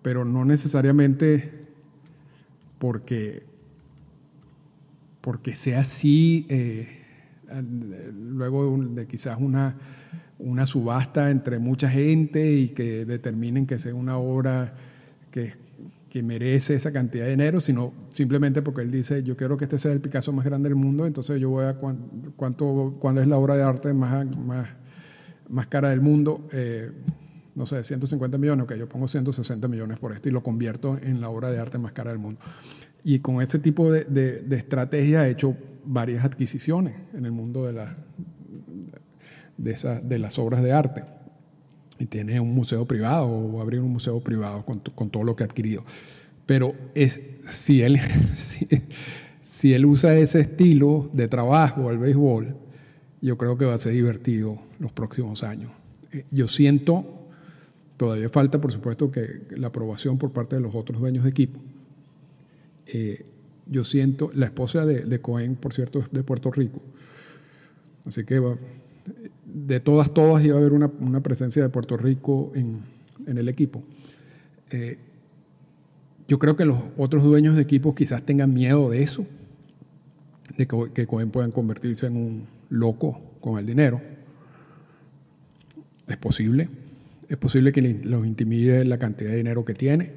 pero 0.01 0.25
no 0.25 0.43
necesariamente 0.43 1.65
porque, 2.77 3.43
porque 5.22 5.55
sea 5.55 5.79
así. 5.79 6.46
Eh, 6.50 7.00
luego 8.13 8.77
de, 8.77 9.08
quizás 9.08 9.38
una, 9.39 9.77
una 10.39 10.65
subasta 10.65 11.29
entre 11.29 11.59
mucha 11.59 11.89
gente 11.89 12.51
y 12.51 12.69
que 12.69 13.05
determinen 13.05 13.65
que 13.65 13.79
sea 13.79 13.93
una 13.93 14.17
obra 14.17 14.73
que, 15.31 15.53
que 16.13 16.21
merece 16.21 16.75
esa 16.75 16.91
cantidad 16.91 17.25
de 17.25 17.31
dinero, 17.31 17.59
sino 17.59 17.91
simplemente 18.09 18.61
porque 18.61 18.81
él 18.81 18.91
dice, 18.91 19.23
yo 19.23 19.35
quiero 19.35 19.57
que 19.57 19.63
este 19.65 19.79
sea 19.79 19.91
el 19.91 19.99
Picasso 19.99 20.31
más 20.31 20.45
grande 20.45 20.69
del 20.69 20.75
mundo, 20.75 21.07
entonces 21.07 21.41
yo 21.41 21.49
voy 21.49 21.65
a 21.65 21.73
cuánto, 21.73 22.93
es 23.19 23.27
la 23.27 23.37
obra 23.37 23.55
de 23.55 23.63
arte 23.63 23.93
más, 23.95 24.25
más, 24.37 24.69
más 25.49 25.65
cara 25.65 25.89
del 25.89 26.01
mundo, 26.01 26.47
eh, 26.51 26.91
no 27.55 27.65
sé, 27.65 27.83
150 27.83 28.37
millones, 28.37 28.65
ok, 28.65 28.75
yo 28.75 28.87
pongo 28.87 29.07
160 29.07 29.67
millones 29.67 29.97
por 29.97 30.13
esto 30.13 30.29
y 30.29 30.31
lo 30.31 30.43
convierto 30.43 30.99
en 31.01 31.19
la 31.19 31.29
obra 31.29 31.49
de 31.49 31.59
arte 31.59 31.79
más 31.79 31.93
cara 31.93 32.11
del 32.11 32.19
mundo. 32.19 32.39
Y 33.03 33.17
con 33.17 33.41
ese 33.41 33.57
tipo 33.57 33.91
de, 33.91 34.05
de, 34.05 34.41
de 34.41 34.55
estrategia 34.55 35.27
he 35.27 35.31
hecho 35.31 35.57
varias 35.83 36.23
adquisiciones 36.23 36.95
en 37.13 37.25
el 37.25 37.31
mundo 37.31 37.65
de, 37.65 37.73
la, 37.73 37.97
de, 39.57 40.01
de 40.03 40.19
las 40.19 40.39
obras 40.39 40.63
de 40.63 40.72
arte. 40.72 41.03
Y 42.00 42.05
tiene 42.05 42.39
un 42.39 42.53
museo 42.53 42.86
privado 42.86 43.27
o 43.27 43.62
abrir 43.62 43.81
un 43.81 43.91
museo 43.91 44.19
privado 44.19 44.65
con, 44.65 44.79
con 44.79 45.10
todo 45.10 45.24
lo 45.24 45.36
que 45.36 45.43
ha 45.43 45.45
adquirido. 45.45 45.83
Pero 46.45 46.75
es, 46.93 47.22
si, 47.51 47.81
él, 47.81 48.00
si, 49.41 49.74
él 49.74 49.86
usa 49.86 50.15
ese 50.15 50.41
estilo 50.41 51.10
de 51.13 51.27
trabajo 51.27 51.89
al 51.89 51.98
béisbol, 51.98 52.55
yo 53.22 53.38
creo 53.38 53.57
que 53.57 53.65
va 53.65 53.75
a 53.75 53.77
ser 53.77 53.93
divertido 53.93 54.60
los 54.79 54.91
próximos 54.91 55.43
años. 55.43 55.72
Eh, 56.12 56.25
yo 56.31 56.48
siento, 56.48 57.29
todavía 57.95 58.29
falta 58.29 58.60
por 58.60 58.72
supuesto 58.74 59.10
que 59.12 59.43
la 59.51 59.67
aprobación 59.67 60.17
por 60.17 60.33
parte 60.33 60.57
de 60.57 60.62
los 60.62 60.75
otros 60.75 61.00
dueños 61.00 61.24
de 61.24 61.29
equipo. 61.29 61.62
Eh, 62.88 63.25
yo 63.65 63.86
siento, 63.86 64.29
la 64.33 64.48
esposa 64.48 64.86
de, 64.86 65.05
de, 65.05 65.22
Cohen, 65.22 65.55
por 65.55 65.74
cierto, 65.74 66.00
es 66.00 66.12
de 66.12 66.24
Puerto 66.24 66.51
Rico. 66.51 66.81
Así 68.05 68.25
que 68.25 68.41
de 69.45 69.79
todas, 69.79 70.13
todas 70.13 70.43
iba 70.43 70.55
a 70.55 70.60
haber 70.60 70.74
una, 70.74 70.91
una 71.00 71.22
presencia 71.22 71.62
de 71.62 71.69
Puerto 71.69 71.98
Rico 71.98 72.51
en, 72.55 72.81
en 73.27 73.38
el 73.38 73.50
equipo. 73.50 73.83
Eh, 74.72 74.98
yo 76.27 76.39
creo 76.39 76.55
que 76.55 76.65
los 76.65 76.77
otros 76.98 77.24
dueños 77.24 77.55
de 77.55 77.62
equipos 77.62 77.95
quizás 77.95 78.24
tengan 78.24 78.53
miedo 78.53 78.89
de 78.89 79.03
eso, 79.03 79.25
de 80.57 80.67
que, 80.67 80.91
que 80.93 81.05
Cohen 81.05 81.29
puedan 81.29 81.51
convertirse 81.51 82.07
en 82.07 82.17
un 82.17 82.48
loco 82.69 83.22
con 83.39 83.60
el 83.60 83.65
dinero. 83.65 84.01
Es 86.07 86.17
posible. 86.17 86.69
Es 87.29 87.38
posible 87.38 87.72
que 87.72 87.81
los 87.81 88.25
intimide 88.25 88.86
la 88.86 88.98
cantidad 88.98 89.31
de 89.31 89.38
dinero 89.38 89.65
que 89.65 89.74
tiene. 89.74 90.12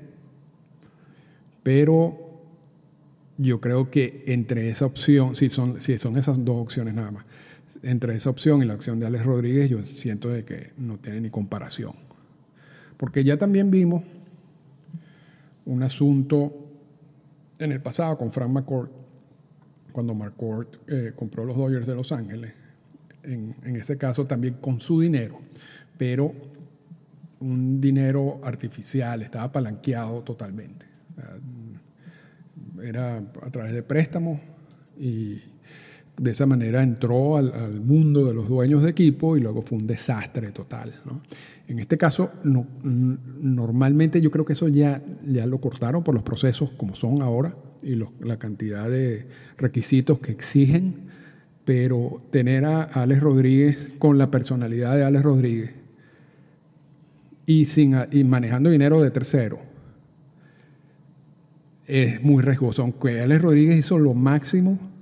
Pero 1.62 2.26
yo 3.38 3.61
creo 3.61 3.90
que 3.90 4.25
entre 4.26 4.69
esa 4.71 4.87
opción, 4.87 5.35
si 5.35 5.50
son, 5.50 5.81
si 5.81 5.99
son 5.99 6.16
esas 6.16 6.45
dos 6.45 6.57
opciones 6.57 6.95
nada 6.95 7.11
más, 7.11 7.25
entre 7.83 8.14
esa 8.14 8.30
opción 8.30 8.62
y 8.62 8.66
la 8.66 8.75
opción 8.75 8.99
de 8.99 9.06
Alex 9.06 9.25
Rodríguez, 9.25 9.71
yo 9.71 9.80
siento 9.83 10.28
de 10.28 10.45
que 10.45 10.73
no 10.76 10.99
tiene 10.99 11.21
ni 11.21 11.30
comparación. 11.30 11.95
Porque 12.97 13.25
ya 13.25 13.37
también 13.37 13.71
vimos 13.71 14.02
un 15.66 15.83
asunto 15.83 16.66
en 17.59 17.73
el 17.73 17.80
pasado 17.80 18.16
con 18.16 18.30
Frank 18.30 18.50
McCourt, 18.50 18.90
cuando 19.92 20.14
McCourt 20.14 20.76
eh, 20.88 21.12
compró 21.14 21.45
los 21.45 21.56
Dodgers 21.56 21.87
de 21.87 21.95
Los 21.95 22.12
Ángeles, 22.12 22.52
en, 23.23 23.54
ese 23.64 23.99
caso 23.99 24.26
también 24.26 24.54
con 24.54 24.80
su 24.80 25.00
dinero, 25.00 25.40
pero 25.99 26.33
un 27.40 27.80
dinero 27.80 28.40
artificial, 28.45 29.23
estaba 29.23 29.45
apalanqueado 29.45 30.23
totalmente. 30.23 30.87
Era 32.83 33.16
a 33.16 33.50
través 33.50 33.73
de 33.73 33.83
préstamos 33.83 34.40
y 34.99 35.40
de 36.18 36.30
esa 36.30 36.46
manera 36.46 36.82
entró 36.82 37.37
al, 37.37 37.80
mundo 37.80 38.25
de 38.25 38.35
los 38.35 38.49
dueños 38.49 38.82
de 38.82 38.90
equipo 38.90 39.37
y 39.37 39.40
luego 39.40 39.62
fue 39.62 39.78
un 39.78 39.87
desastre 39.87 40.50
total. 40.50 40.94
En 41.68 41.78
este 41.78 41.99
caso, 41.99 42.30
no, 42.42 42.66
normalmente 42.82 44.20
yo 44.20 44.30
creo 44.30 44.44
que 44.44 44.54
eso 44.54 44.68
ya, 44.68 45.02
ya 45.26 45.46
lo 45.46 45.61
cortaron 45.61 46.02
por 46.02 46.14
los 46.14 46.23
procesos 46.23 46.73
como 46.73 46.94
son 46.94 47.23
ahora 47.23 47.54
y 47.82 47.94
la 48.20 48.38
cantidad 48.38 48.88
de 48.88 49.26
requisitos 49.58 50.18
que 50.20 50.32
exigen, 50.32 51.06
pero 51.64 52.18
tener 52.30 52.64
a 52.64 52.82
Alex 52.82 53.20
Rodríguez 53.20 53.90
con 53.99 54.16
la 54.18 54.30
personalidad 54.30 54.96
de 54.96 55.04
Alex 55.04 55.23
Rodríguez 55.25 55.70
y, 57.44 57.66
sin, 57.66 57.96
y 58.11 58.25
manejando 58.25 58.70
dinero 58.70 59.02
de 59.02 59.11
tercero, 59.11 59.61
es 61.87 62.23
muy 62.23 62.42
riesgoso. 62.42 62.82
Aunque 62.82 63.20
Alex 63.20 63.42
Rodríguez 63.42 63.78
hizo 63.78 63.99
lo 63.99 64.14
máximo 64.14 64.96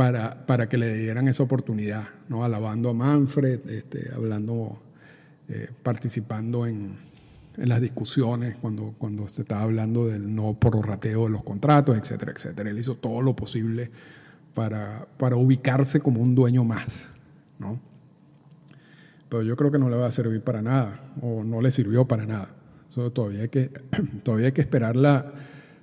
para, 0.00 0.46
para 0.46 0.66
que 0.66 0.78
le 0.78 0.94
dieran 0.94 1.28
esa 1.28 1.42
oportunidad, 1.42 2.08
¿no? 2.30 2.42
alabando 2.42 2.88
a 2.88 2.94
Manfred, 2.94 3.68
este, 3.68 4.10
hablando, 4.14 4.80
eh, 5.50 5.68
participando 5.82 6.66
en, 6.66 6.96
en, 7.58 7.68
las 7.68 7.82
discusiones 7.82 8.56
cuando, 8.56 8.94
cuando 8.96 9.28
se 9.28 9.42
estaba 9.42 9.60
hablando 9.60 10.06
del 10.06 10.34
no 10.34 10.54
prorrateo 10.54 11.24
de 11.24 11.30
los 11.30 11.44
contratos, 11.44 11.98
etcétera, 11.98 12.32
etcétera. 12.32 12.70
Él 12.70 12.78
hizo 12.78 12.94
todo 12.94 13.20
lo 13.20 13.36
posible 13.36 13.90
para, 14.54 15.06
para 15.18 15.36
ubicarse 15.36 16.00
como 16.00 16.22
un 16.22 16.34
dueño 16.34 16.64
más. 16.64 17.10
¿no? 17.58 17.78
Pero 19.28 19.42
yo 19.42 19.54
creo 19.54 19.70
que 19.70 19.78
no 19.78 19.90
le 19.90 19.96
va 19.96 20.06
a 20.06 20.12
servir 20.12 20.40
para 20.40 20.62
nada, 20.62 21.12
o 21.20 21.44
no 21.44 21.60
le 21.60 21.70
sirvió 21.70 22.08
para 22.08 22.24
nada 22.24 22.54
todavía 23.12 23.42
hay 23.42 23.48
que, 23.48 23.70
todavía 24.22 24.46
hay 24.46 24.52
que 24.52 24.62
esperar 24.62 24.96
la, 24.96 25.32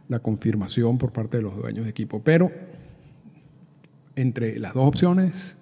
la 0.09 0.19
confirmación 0.19 0.97
por 0.97 1.11
parte 1.11 1.37
de 1.37 1.43
los 1.43 1.55
dueños 1.55 1.85
de 1.85 1.91
equipo. 1.91 2.21
Pero 2.23 2.51
entre 4.17 4.59
las 4.59 4.73
dos 4.73 4.87
opciones, 4.87 5.55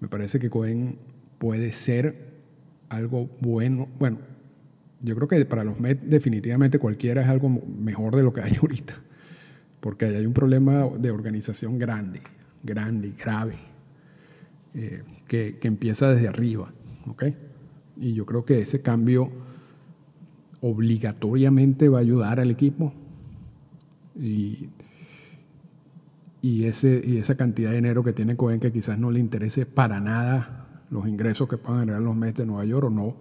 me 0.00 0.08
parece 0.08 0.38
que 0.38 0.50
Cohen 0.50 0.98
puede 1.38 1.72
ser 1.72 2.28
algo 2.90 3.30
bueno. 3.40 3.88
Bueno, 3.98 4.18
yo 5.00 5.16
creo 5.16 5.26
que 5.26 5.44
para 5.46 5.64
los 5.64 5.80
Mets 5.80 6.08
definitivamente 6.08 6.78
cualquiera 6.78 7.22
es 7.22 7.28
algo 7.28 7.48
mejor 7.48 8.14
de 8.14 8.22
lo 8.22 8.32
que 8.32 8.42
hay 8.42 8.56
ahorita, 8.62 8.94
porque 9.80 10.04
hay 10.04 10.26
un 10.26 10.34
problema 10.34 10.86
de 10.86 11.10
organización 11.10 11.78
grande, 11.78 12.20
grande, 12.62 13.14
grave, 13.18 13.54
eh, 14.74 15.02
que, 15.26 15.58
que, 15.58 15.68
empieza 15.68 16.12
desde 16.12 16.28
arriba, 16.28 16.72
¿ok? 17.06 17.24
Y 17.96 18.12
yo 18.12 18.26
creo 18.26 18.44
que 18.44 18.60
ese 18.60 18.82
cambio 18.82 19.32
obligatoriamente 20.60 21.88
va 21.88 21.98
a 21.98 22.02
ayudar 22.02 22.38
al 22.38 22.50
equipo 22.50 22.92
y, 24.14 24.68
y, 26.40 26.64
ese, 26.64 27.02
y 27.04 27.18
esa 27.18 27.36
cantidad 27.36 27.70
de 27.70 27.76
dinero 27.76 28.04
que 28.04 28.12
tiene 28.12 28.36
Cohen 28.36 28.60
que 28.60 28.72
quizás 28.72 28.98
no 28.98 29.10
le 29.10 29.20
interese 29.20 29.66
para 29.66 30.00
nada 30.00 30.84
los 30.90 31.06
ingresos 31.06 31.48
que 31.48 31.58
puedan 31.58 31.80
generar 31.80 32.02
los 32.02 32.16
Mets 32.16 32.38
de 32.38 32.46
Nueva 32.46 32.64
York 32.64 32.86
o 32.86 32.90
no, 32.90 33.16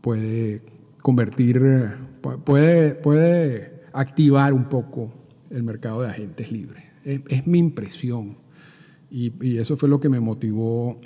puede 0.00 0.62
convertir, 1.02 1.62
puede, 2.44 2.94
puede 2.94 3.82
activar 3.92 4.52
un 4.52 4.68
poco 4.68 5.12
el 5.50 5.62
mercado 5.62 6.02
de 6.02 6.08
agentes 6.08 6.50
libres. 6.50 6.84
Es, 7.04 7.46
mi 7.46 7.58
impresión. 7.58 8.38
Y, 9.10 9.32
y, 9.44 9.58
eso 9.58 9.76
fue 9.76 9.88
lo 9.88 10.00
que 10.00 10.08
me 10.08 10.20
motivó 10.20 11.00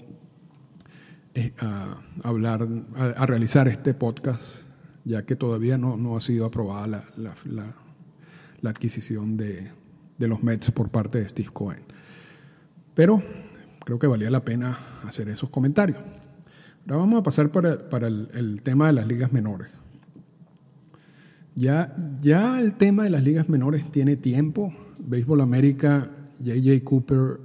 eh, 1.35 1.53
a, 1.61 2.03
hablar, 2.25 2.67
a, 2.97 3.27
realizar 3.27 3.69
este 3.69 3.95
podcast, 3.95 4.65
ya 5.05 5.25
que 5.25 5.37
todavía 5.37 5.79
no, 5.79 5.97
no 5.97 6.17
ha 6.17 6.21
sido 6.21 6.47
aprobada 6.47 6.87
la, 6.89 7.05
la, 7.17 7.75
la, 8.61 8.71
adquisición 8.71 9.37
de, 9.37 9.71
de, 10.23 10.29
los 10.29 10.43
Mets 10.43 10.71
por 10.71 10.89
parte 10.89 11.19
de 11.19 11.29
Steve 11.29 11.51
Cohen. 11.53 11.81
Pero 12.95 13.23
creo 13.85 13.99
que 13.99 14.07
valía 14.07 14.31
la 14.31 14.45
pena 14.45 14.77
hacer 15.07 15.29
esos 15.29 15.51
comentarios. 15.51 15.99
Ahora 16.87 16.97
vamos 16.99 17.21
a 17.21 17.23
pasar 17.23 17.51
para, 17.51 17.89
para 17.89 18.09
el, 18.09 18.61
tema 18.63 18.89
de 18.89 18.93
las 18.95 19.07
ligas 19.07 19.33
menores. 19.33 19.69
Ya, 21.55 21.95
ya 22.21 22.59
el 22.61 22.75
tema 22.75 23.05
de 23.05 23.11
las 23.11 23.23
ligas 23.23 23.49
menores 23.49 23.91
tiene 23.91 24.17
tiempo. 24.17 24.75
Béisbol 24.99 25.41
América, 25.41 26.11
JJ 26.41 26.83
Cooper 26.83 27.41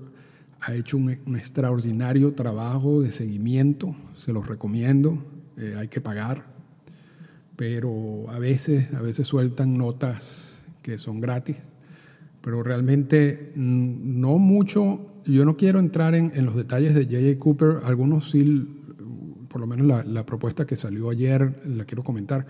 ha 0.61 0.73
hecho 0.73 0.97
un, 0.97 1.09
extraordinario 1.09 2.33
trabajo 2.33 3.01
de 3.01 3.11
seguimiento, 3.11 3.95
se 4.15 4.33
los 4.33 4.47
recomiendo, 4.47 5.23
eh, 5.57 5.75
hay 5.77 5.87
que 5.87 6.01
pagar, 6.01 6.45
pero 7.55 8.29
a 8.29 8.39
veces, 8.39 8.93
a 8.93 9.01
veces 9.01 9.27
sueltan 9.27 9.77
notas 9.77 10.63
que 10.81 10.97
son 10.97 11.21
gratis, 11.21 11.57
pero 12.47 12.63
realmente 12.63 13.51
mm, 13.57 14.21
no 14.21 14.37
mucho, 14.37 15.05
yo 15.25 15.43
no 15.43 15.57
quiero 15.57 15.79
entrar 15.79 16.15
en, 16.15 16.31
los 16.45 16.55
detalles 16.55 16.95
de 16.95 17.03
J.J. 17.03 17.37
Cooper, 17.37 17.81
algunos 17.83 18.31
sí, 18.31 18.65
por 19.49 19.59
lo 19.59 19.67
menos 19.67 20.05
la, 20.05 20.25
propuesta 20.25 20.65
que 20.65 20.77
salió 20.77 21.09
ayer 21.09 21.61
la 21.65 21.83
quiero 21.83 22.05
comentar, 22.05 22.47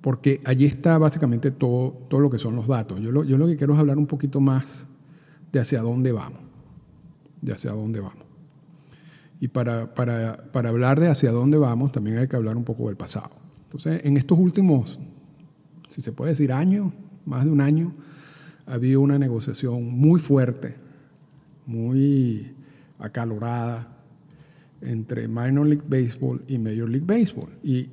porque 0.00 0.40
allí 0.44 0.66
está 0.66 0.98
básicamente 0.98 1.50
todo, 1.50 1.98
todo 2.08 2.20
lo 2.20 2.30
que 2.30 2.38
son 2.38 2.54
los 2.54 2.68
datos. 2.68 3.00
Yo 3.00 3.10
lo, 3.10 3.24
yo 3.24 3.36
lo 3.38 3.48
que 3.48 3.56
quiero 3.56 3.74
es 3.74 3.80
hablar 3.80 3.98
un 3.98 4.06
poquito 4.06 4.40
más 4.40 4.86
de 5.50 5.58
hacia 5.58 5.82
dónde 5.82 6.12
vamos, 6.12 6.38
de 7.40 7.54
hacia 7.54 7.72
dónde 7.72 7.98
vamos. 7.98 8.24
Y 9.40 9.48
para, 9.48 9.96
para, 9.96 10.44
para 10.52 10.68
hablar 10.68 11.00
de 11.00 11.08
hacia 11.08 11.32
dónde 11.32 11.58
vamos, 11.58 11.90
también 11.90 12.18
hay 12.18 12.28
que 12.28 12.36
hablar 12.36 12.56
un 12.56 12.62
poco 12.62 12.86
del 12.86 12.96
pasado. 12.96 13.32
Entonces, 13.64 14.00
en 14.04 14.16
estos 14.16 14.38
últimos, 14.38 15.00
si 15.88 16.00
se 16.00 16.12
puede 16.12 16.30
decir 16.30 16.52
años, 16.52 16.92
más 17.24 17.44
de 17.44 17.50
un 17.50 17.60
año, 17.60 17.94
ha 18.66 18.74
habido 18.74 19.00
una 19.00 19.18
negociación 19.18 19.90
muy 19.90 20.20
fuerte, 20.20 20.76
muy 21.66 22.54
acalorada 22.98 23.88
entre 24.80 25.28
Minor 25.28 25.66
League 25.66 25.84
Baseball 25.86 26.42
y 26.46 26.58
Major 26.58 26.88
League 26.88 27.06
Baseball. 27.06 27.50
Y 27.62 27.88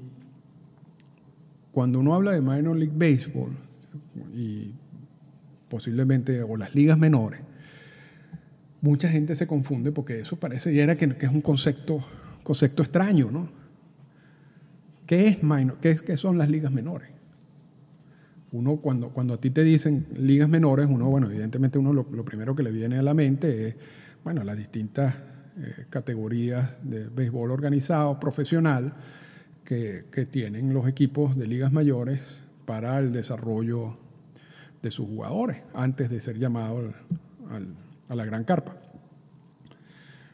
cuando 1.71 2.00
uno 2.00 2.13
habla 2.13 2.31
de 2.31 2.41
Minor 2.41 2.77
League 2.77 2.93
Baseball 2.95 3.51
y 4.36 4.74
posiblemente 5.69 6.41
o 6.43 6.57
las 6.57 6.74
ligas 6.74 6.98
menores, 6.98 7.41
mucha 8.81 9.09
gente 9.09 9.36
se 9.36 9.48
confunde 9.48 9.91
porque 9.91 10.19
eso 10.19 10.38
parece 10.38 10.74
ya 10.74 10.83
era 10.83 10.95
que, 10.95 11.05
es 11.05 11.31
un 11.31 11.41
concepto, 11.41 12.03
concepto 12.43 12.83
extraño, 12.83 13.29
¿no? 13.31 13.50
¿Qué 15.05 15.27
es 15.27 15.43
minor? 15.43 15.77
¿Qué, 15.81 15.95
qué 15.95 16.17
son 16.17 16.38
las 16.38 16.50
ligas 16.50 16.71
menores? 16.71 17.09
Uno 18.51 18.77
cuando, 18.77 19.10
cuando 19.10 19.36
a 19.36 19.41
ti 19.41 19.51
te 19.51 19.63
dicen 19.63 20.08
ligas 20.18 20.50
menores, 20.50 20.88
uno, 20.89 21.08
bueno, 21.10 21.27
evidentemente 21.27 21.77
uno 21.77 21.94
lo, 21.94 22.25
primero 22.25 22.56
que 22.56 22.63
le 22.63 22.72
viene 22.72 22.98
a 22.98 23.03
la 23.03 23.13
mente 23.13 23.68
es, 23.68 23.75
bueno, 24.24 24.44
las 24.44 24.58
distintas 24.58 25.15
eh, 25.58 25.86
categorías 25.89 26.72
de 26.84 27.08
béisbol 27.08 27.51
organizado, 27.51 28.20
profesional, 28.20 28.94
que, 29.63 30.06
que, 30.12 30.25
tienen 30.25 30.74
los 30.74 30.88
equipos 30.88 31.38
de 31.38 31.46
ligas 31.46 31.72
mayores 31.72 32.41
para 32.65 32.98
el 32.98 33.12
desarrollo 33.12 33.98
de 34.82 34.89
sus 34.89 35.08
jugadores, 35.08 35.58
antes 35.74 36.10
de 36.10 36.20
ser 36.20 36.39
llamado 36.39 36.91
a 38.08 38.15
la 38.15 38.25
gran 38.25 38.44
carpa. 38.46 38.77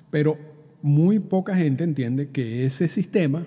Pero 0.10 0.38
muy 0.82 1.20
poca 1.20 1.56
gente 1.56 1.84
entiende 1.84 2.30
que 2.30 2.66
ese 2.66 2.88
sistema 2.88 3.46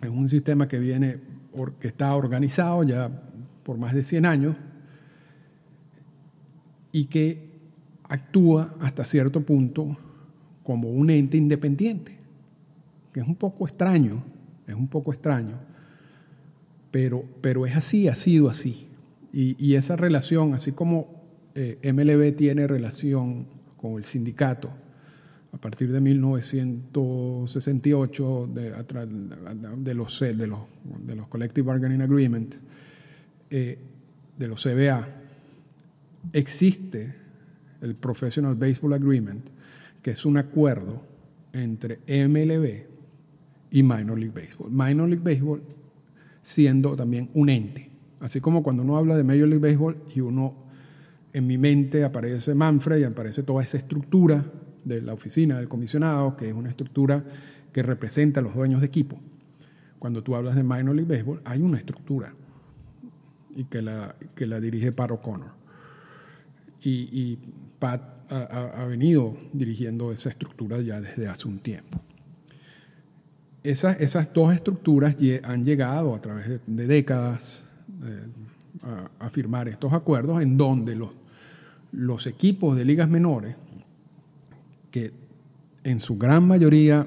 es 0.00 0.08
un 0.08 0.28
sistema 0.28 0.66
que 0.66 0.78
viene, 0.78 1.18
que 1.80 1.88
está 1.88 2.14
organizado 2.14 2.82
ya 2.84 3.10
por 3.68 3.76
más 3.76 3.92
de 3.92 4.02
100 4.02 4.24
años 4.24 4.56
y 6.90 7.04
que 7.04 7.50
actúa 8.04 8.74
hasta 8.80 9.04
cierto 9.04 9.42
punto 9.42 9.94
como 10.62 10.88
un 10.88 11.10
ente 11.10 11.36
independiente, 11.36 12.16
que 13.12 13.20
es 13.20 13.28
un 13.28 13.34
poco 13.34 13.66
extraño, 13.66 14.24
es 14.66 14.74
un 14.74 14.88
poco 14.88 15.12
extraño, 15.12 15.60
pero, 16.90 17.26
pero 17.42 17.66
es 17.66 17.76
así, 17.76 18.08
ha 18.08 18.14
sido 18.14 18.48
así. 18.48 18.88
Y, 19.34 19.74
esa 19.74 19.96
relación, 19.96 20.54
así 20.54 20.72
como 20.72 21.24
eh, 21.54 21.78
MLB 21.92 22.34
tiene 22.34 22.66
relación 22.66 23.48
con 23.76 23.98
el 23.98 24.06
sindicato 24.06 24.70
a 25.52 25.58
partir 25.58 25.92
de 25.92 26.00
1968 26.00 28.46
de, 28.46 28.70
de, 28.70 29.94
los, 29.94 30.20
de, 30.20 30.46
los, 30.46 30.60
de 31.04 31.16
los 31.16 31.28
Collective 31.28 31.66
Bargaining 31.66 32.00
Agreement, 32.00 32.54
eh, 33.50 33.78
de 34.36 34.48
los 34.48 34.62
CBA, 34.62 35.08
existe 36.32 37.14
el 37.80 37.94
Professional 37.94 38.54
Baseball 38.54 38.94
Agreement, 38.94 39.48
que 40.02 40.12
es 40.12 40.24
un 40.24 40.36
acuerdo 40.36 41.02
entre 41.52 41.98
MLB 42.06 42.84
y 43.70 43.82
Minor 43.82 44.18
League 44.18 44.34
Baseball. 44.34 44.70
Minor 44.70 45.08
League 45.08 45.24
Baseball 45.24 45.62
siendo 46.42 46.96
también 46.96 47.30
un 47.34 47.48
ente. 47.48 47.90
Así 48.20 48.40
como 48.40 48.62
cuando 48.62 48.82
uno 48.82 48.96
habla 48.96 49.16
de 49.16 49.24
Major 49.24 49.48
League 49.48 49.66
Baseball 49.66 49.96
y 50.14 50.20
uno 50.20 50.54
en 51.32 51.46
mi 51.46 51.58
mente 51.58 52.04
aparece 52.04 52.54
Manfred 52.54 52.98
y 52.98 53.04
aparece 53.04 53.42
toda 53.42 53.62
esa 53.62 53.76
estructura 53.76 54.44
de 54.84 55.02
la 55.02 55.12
oficina 55.12 55.58
del 55.58 55.68
comisionado, 55.68 56.36
que 56.36 56.48
es 56.48 56.54
una 56.54 56.70
estructura 56.70 57.24
que 57.72 57.82
representa 57.82 58.40
a 58.40 58.42
los 58.42 58.54
dueños 58.54 58.80
de 58.80 58.86
equipo. 58.86 59.20
Cuando 59.98 60.22
tú 60.22 60.34
hablas 60.34 60.56
de 60.56 60.62
Minor 60.62 60.94
League 60.94 61.12
Baseball, 61.12 61.40
hay 61.44 61.60
una 61.60 61.78
estructura 61.78 62.34
y 63.58 63.64
que 63.64 63.82
la, 63.82 64.14
que 64.34 64.46
la 64.46 64.58
dirige 64.60 64.92
Pat 64.92 65.10
O'Connor. 65.10 65.50
Y, 66.82 67.38
Pat 67.78 68.32
ha, 68.32 68.86
venido 68.86 69.36
dirigiendo 69.52 70.10
esa 70.10 70.30
estructura 70.30 70.80
ya 70.80 71.00
desde 71.00 71.28
hace 71.28 71.46
un 71.46 71.58
tiempo. 71.58 72.00
Esas, 73.62 74.00
esas 74.00 74.32
dos 74.32 74.54
estructuras 74.54 75.16
han 75.42 75.64
llegado 75.64 76.14
a 76.14 76.20
través 76.20 76.60
de, 76.66 76.86
décadas 76.86 77.66
eh, 78.04 78.26
a, 78.82 79.26
a, 79.26 79.30
firmar 79.30 79.68
estos 79.68 79.92
acuerdos 79.92 80.40
en 80.40 80.56
donde 80.56 80.96
los 80.96 81.10
los 81.92 82.26
equipos 82.26 82.76
de 82.76 82.84
ligas 82.84 83.08
menores, 83.08 83.56
que 84.90 85.12
en 85.84 86.00
su 86.00 86.16
gran 86.16 86.46
mayoría 86.46 87.06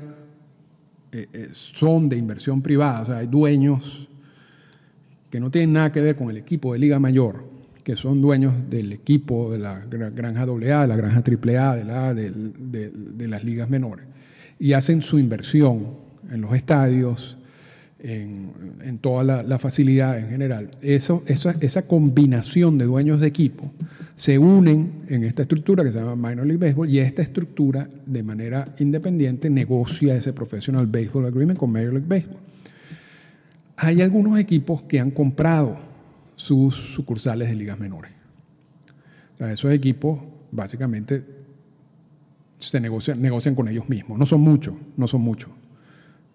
eh, 1.12 1.28
eh, 1.34 1.50
son 1.52 2.10
de 2.10 2.18
inversión 2.18 2.62
privada, 2.62 3.02
o 3.02 3.06
sea, 3.06 3.18
hay 3.18 3.28
dueños 3.28 4.08
que 5.32 5.40
no 5.40 5.50
tienen 5.50 5.74
nada 5.74 5.92
que 5.92 6.02
ver 6.02 6.16
con 6.16 6.30
el 6.30 6.38
equipo 6.38 6.74
de 6.74 6.80
liga 6.80 7.00
mayor, 7.00 7.44
que 7.84 7.96
son 7.96 8.22
dueños 8.22 8.70
del 8.70 8.94
equipo 8.94 9.52
de 9.52 9.58
la 9.58 9.80
granja 9.86 10.44
AA, 10.44 10.82
de 10.82 10.88
la 10.88 10.96
granja 10.96 11.24
AAA, 11.26 11.76
de, 11.78 11.84
la, 11.86 12.14
de, 12.14 12.32
de 12.92 13.28
las 13.28 13.44
ligas 13.44 13.70
menores, 13.70 14.06
y 14.60 14.74
hacen 14.74 15.02
su 15.02 15.18
inversión 15.18 15.88
en 16.30 16.42
los 16.42 16.54
estadios, 16.54 17.38
en, 18.04 18.52
en 18.84 18.98
toda 18.98 19.44
la, 19.44 19.60
facilidad 19.60 20.18
en 20.18 20.30
general. 20.30 20.70
Eso, 20.82 21.24
eso, 21.28 21.52
esa 21.60 21.84
combinación 21.84 22.78
de 22.78 22.86
dueños 22.86 23.20
de 23.20 23.28
equipo 23.28 23.72
se 24.16 24.38
unen 24.38 25.04
en 25.08 25.24
esta 25.24 25.44
estructura 25.44 25.84
que 25.84 25.92
se 25.92 26.00
llama 26.00 26.30
Minor 26.30 26.46
League 26.46 26.64
Baseball 26.64 26.90
y 26.90 27.00
esta 27.00 27.22
estructura 27.22 27.88
de 28.06 28.24
manera 28.24 28.68
independiente 28.80 29.50
negocia 29.50 30.16
ese 30.16 30.34
Professional 30.34 30.88
Baseball 30.88 31.26
Agreement 31.26 31.60
con 31.60 31.72
Major 31.72 31.94
League 31.94 32.08
Baseball. 32.08 32.40
Hay 33.84 34.00
algunos 34.04 34.38
equipos 34.38 34.84
que 34.84 35.00
han 35.00 35.10
comprado 35.10 35.76
sus 36.36 36.76
sucursales 36.76 37.50
de 37.50 37.56
ligas 37.56 37.80
menores. 37.80 38.12
Esos 39.40 39.72
equipos 39.72 40.20
básicamente 40.52 41.26
se 42.60 42.80
negocian, 42.80 43.56
con 43.56 43.68
ellos 43.68 43.90
mismos. 43.90 44.20
No 44.20 44.28
son 44.28 44.42
muchos, 44.42 44.76
no 44.98 45.08
son 45.08 45.22
muchos, 45.22 45.50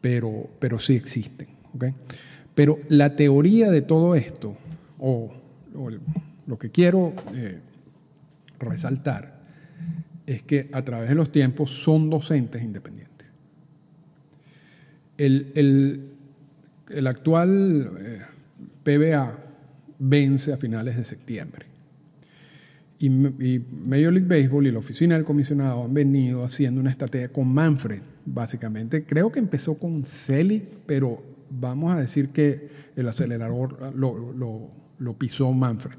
pero, 0.01 0.51
pero 0.59 0.81
sí 0.81 0.97
existen. 0.97 1.47
Pero 2.53 2.81
la 2.89 3.15
teoría 3.15 3.71
de 3.71 3.83
todo 3.83 4.17
esto, 4.17 4.57
o, 4.99 5.33
lo 6.49 6.59
que 6.59 6.71
quiero 6.73 7.13
eh, 7.33 7.61
resaltar, 8.59 9.41
es 10.27 10.43
que 10.43 10.69
a 10.73 10.83
través 10.83 11.11
de 11.11 11.15
los 11.15 11.31
tiempos 11.31 11.71
son 11.71 12.11
docentes 12.11 12.61
independientes. 12.61 13.29
El, 15.17 16.16
actual 17.07 17.91
eh, 17.99 18.23
PBA 18.83 19.39
vence 19.99 20.53
a 20.53 20.57
finales 20.57 20.97
de 20.97 21.05
septiembre. 21.05 21.67
Y, 22.99 23.07
y, 23.09 23.67
Major 23.85 24.13
League 24.13 24.29
Baseball 24.29 24.67
y 24.67 24.71
la 24.71 24.79
oficina 24.79 25.17
del 25.17 25.25
comisionado 25.25 25.85
han 25.85 25.93
venido 25.93 26.45
haciendo 26.45 26.81
una 26.81 26.91
estrategia 26.91 27.29
con 27.29 27.49
Manfred, 27.49 28.01
básicamente. 28.25 29.05
Creo 29.05 29.31
que 29.31 29.39
empezó 29.39 29.75
con 29.75 30.05
Celi, 30.07 30.67
pero 30.87 31.23
vamos 31.51 31.93
a 31.93 31.99
decir 31.99 32.31
que 32.31 32.69
el 32.97 33.09
acelerador 33.09 33.95
lo, 33.95 35.15
pisó 35.19 35.53
Manfred, 35.53 35.99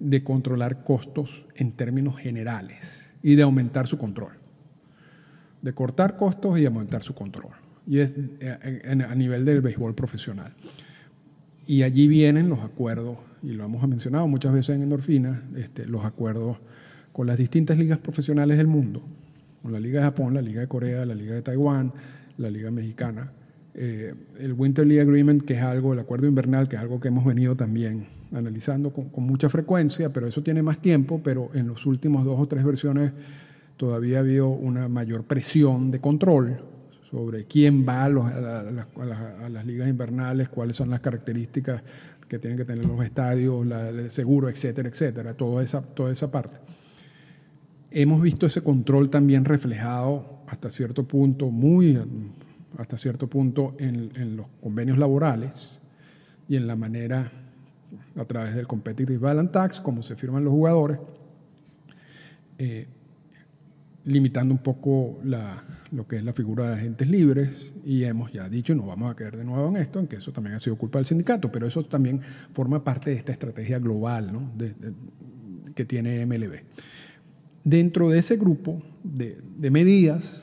de 0.00 0.22
controlar 0.22 0.82
costos 0.82 1.46
en 1.54 1.72
términos 1.72 2.16
generales 2.18 3.12
y 3.22 3.34
de 3.34 3.42
aumentar 3.42 3.86
su 3.86 3.98
control. 3.98 4.32
de 5.62 5.72
cortar 5.72 6.18
costos 6.18 6.58
y 6.58 6.66
aumentar 6.66 7.02
su 7.02 7.14
control. 7.14 7.63
Y 7.86 7.98
es 7.98 8.16
eh, 8.40 9.04
a 9.08 9.14
nivel 9.14 9.44
del 9.44 9.60
béisbol 9.60 9.94
profesional. 9.94 10.54
Y 11.66 11.82
allí 11.82 12.08
vienen 12.08 12.48
los 12.48 12.60
acuerdos, 12.60 13.18
y 13.42 13.52
lo 13.52 13.64
hemos 13.64 13.86
mencionado 13.88 14.28
muchas 14.28 14.52
veces 14.52 14.76
en 14.76 14.82
Endorfina, 14.82 15.42
este, 15.56 15.86
los 15.86 16.04
acuerdos 16.04 16.58
con 17.12 17.26
las 17.26 17.38
distintas 17.38 17.78
ligas 17.78 17.98
profesionales 17.98 18.58
del 18.58 18.66
mundo, 18.66 19.02
con 19.62 19.72
la 19.72 19.80
Liga 19.80 20.00
de 20.00 20.06
Japón, 20.06 20.34
la 20.34 20.42
Liga 20.42 20.60
de 20.60 20.68
Corea, 20.68 21.06
la 21.06 21.14
Liga 21.14 21.34
de 21.34 21.42
Taiwán, 21.42 21.92
la 22.36 22.50
Liga 22.50 22.70
Mexicana, 22.70 23.32
eh, 23.74 24.14
el 24.40 24.52
Winter 24.52 24.86
League 24.86 25.00
Agreement, 25.00 25.42
que 25.42 25.54
es 25.54 25.62
algo, 25.62 25.94
el 25.94 26.00
acuerdo 26.00 26.26
invernal, 26.26 26.68
que 26.68 26.76
es 26.76 26.82
algo 26.82 27.00
que 27.00 27.08
hemos 27.08 27.24
venido 27.24 27.56
también 27.56 28.06
analizando 28.32 28.92
con, 28.92 29.08
con, 29.08 29.24
mucha 29.24 29.48
frecuencia, 29.48 30.12
pero 30.12 30.26
eso 30.26 30.42
tiene 30.42 30.62
más 30.62 30.82
tiempo, 30.82 31.20
pero 31.22 31.50
en 31.54 31.68
los 31.68 31.86
últimos 31.86 32.24
dos 32.24 32.38
o 32.40 32.46
tres 32.46 32.64
versiones 32.64 33.12
todavía 33.76 34.18
ha 34.18 34.20
habido 34.20 34.48
una 34.48 34.88
mayor 34.88 35.24
presión 35.24 35.90
de 35.90 36.00
control 36.00 36.73
sobre 37.14 37.44
quién 37.44 37.86
va 37.88 38.06
a, 38.06 38.08
las 38.08 39.64
ligas 39.64 39.88
invernales, 39.88 40.48
cuáles 40.48 40.74
son 40.74 40.90
las 40.90 40.98
características 40.98 41.80
que 42.26 42.40
tienen 42.40 42.58
que 42.58 42.64
tener 42.64 42.84
los 42.84 43.04
estadios, 43.04 43.64
el 43.64 44.10
seguro, 44.10 44.48
etcétera, 44.48 44.88
etcétera, 44.88 45.34
toda 45.34 45.62
esa, 45.62 45.80
toda 45.80 46.10
esa 46.10 46.28
parte. 46.32 46.56
Hemos 47.92 48.20
visto 48.20 48.46
ese 48.46 48.62
control 48.62 49.10
también 49.10 49.44
reflejado 49.44 50.40
hasta 50.48 50.70
cierto 50.70 51.06
punto, 51.06 51.52
muy 51.52 51.96
hasta 52.78 52.96
cierto 52.96 53.28
punto, 53.28 53.76
en, 53.78 54.36
los 54.36 54.48
convenios 54.60 54.98
laborales 54.98 55.80
y 56.48 56.56
en 56.56 56.66
la 56.66 56.74
manera 56.74 57.30
a 58.16 58.24
través 58.24 58.56
del 58.56 58.66
Competitive 58.66 59.18
Balance 59.18 59.52
Tax, 59.52 59.80
como 59.80 60.02
se 60.02 60.16
firman 60.16 60.42
los 60.42 60.52
jugadores. 60.52 60.98
Eh, 62.58 62.88
limitando 64.04 64.52
un 64.52 64.58
poco 64.58 65.18
lo 65.92 66.06
que 66.06 66.16
es 66.16 66.24
la 66.24 66.32
figura 66.32 66.68
de 66.68 66.74
agentes 66.74 67.08
libres 67.08 67.72
y 67.84 68.04
hemos 68.04 68.32
ya 68.32 68.48
dicho, 68.48 68.74
no 68.74 68.84
vamos 68.84 69.10
a 69.10 69.14
caer 69.14 69.36
de 69.36 69.44
nuevo 69.44 69.68
en 69.68 69.76
esto, 69.76 69.98
en 70.00 70.06
que 70.06 70.16
eso 70.16 70.32
también 70.32 70.56
ha 70.56 70.58
sido 70.58 70.76
culpa 70.76 70.98
del 70.98 71.06
sindicato, 71.06 71.50
pero 71.50 71.66
eso 71.66 71.82
también 71.84 72.20
forma 72.52 72.84
parte 72.84 73.10
de 73.10 73.16
esta 73.16 73.32
estrategia 73.32 73.78
global 73.78 74.30
que 75.74 75.84
tiene 75.84 76.24
MLB. 76.26 76.60
Dentro 77.64 78.10
de 78.10 78.18
ese 78.18 78.36
grupo 78.36 78.82
de, 79.02 79.42
medidas 79.70 80.42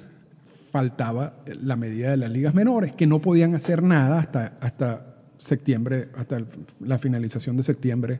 faltaba 0.71 1.43
la 1.61 1.75
medida 1.75 2.11
de 2.11 2.17
las 2.17 2.31
ligas 2.31 2.55
menores, 2.55 2.93
que 2.93 3.05
no 3.05 3.21
podían 3.21 3.53
hacer 3.53 3.83
nada 3.83 4.19
hasta 4.19 5.11
septiembre, 5.37 6.09
hasta 6.15 6.37
la 6.79 6.97
finalización 6.97 7.57
de 7.57 7.63
septiembre 7.63 8.19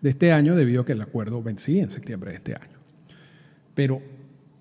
de 0.00 0.10
este 0.10 0.32
año, 0.32 0.54
debido 0.54 0.82
a 0.82 0.86
que 0.86 0.92
el 0.92 1.02
acuerdo 1.02 1.42
vencía 1.42 1.82
en 1.82 1.90
septiembre 1.90 2.30
de 2.30 2.36
este 2.36 2.54
año. 2.54 2.78
Pero 3.74 4.00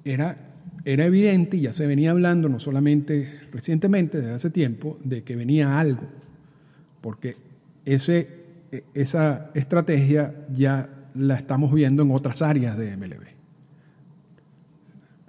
era, 0.08 0.38
era 0.86 1.06
evidente 1.06 1.58
y 1.58 1.62
ya 1.62 1.74
se 1.74 1.86
venía 1.86 2.12
hablando, 2.12 2.50
no 2.50 2.60
solamente 2.60 3.42
recientemente, 3.52 4.20
desde 4.20 4.34
hace 4.34 4.50
tiempo, 4.50 4.98
de 5.04 5.24
que 5.24 5.36
venía 5.36 5.80
algo, 5.80 6.08
porque 7.02 7.36
ese, 7.86 8.28
esa 8.94 9.52
estrategia 9.54 10.34
ya 10.52 10.90
la 11.14 11.36
estamos 11.36 11.74
viendo 11.74 12.04
en 12.04 12.12
otras 12.12 12.42
áreas 12.42 12.78
de 12.78 12.96
MLB. 12.96 13.28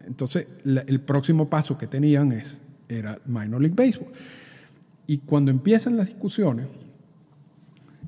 Entonces, 0.06 0.46
el 0.64 1.00
próximo 1.00 1.50
paso 1.50 1.76
que 1.76 1.86
tenían 1.86 2.32
es, 2.32 2.62
era 2.88 3.18
Minor 3.26 3.60
League 3.60 3.76
Baseball. 3.76 4.10
Y 5.06 5.18
cuando 5.18 5.50
empiezan 5.50 5.96
las 5.96 6.06
discusiones, 6.06 6.66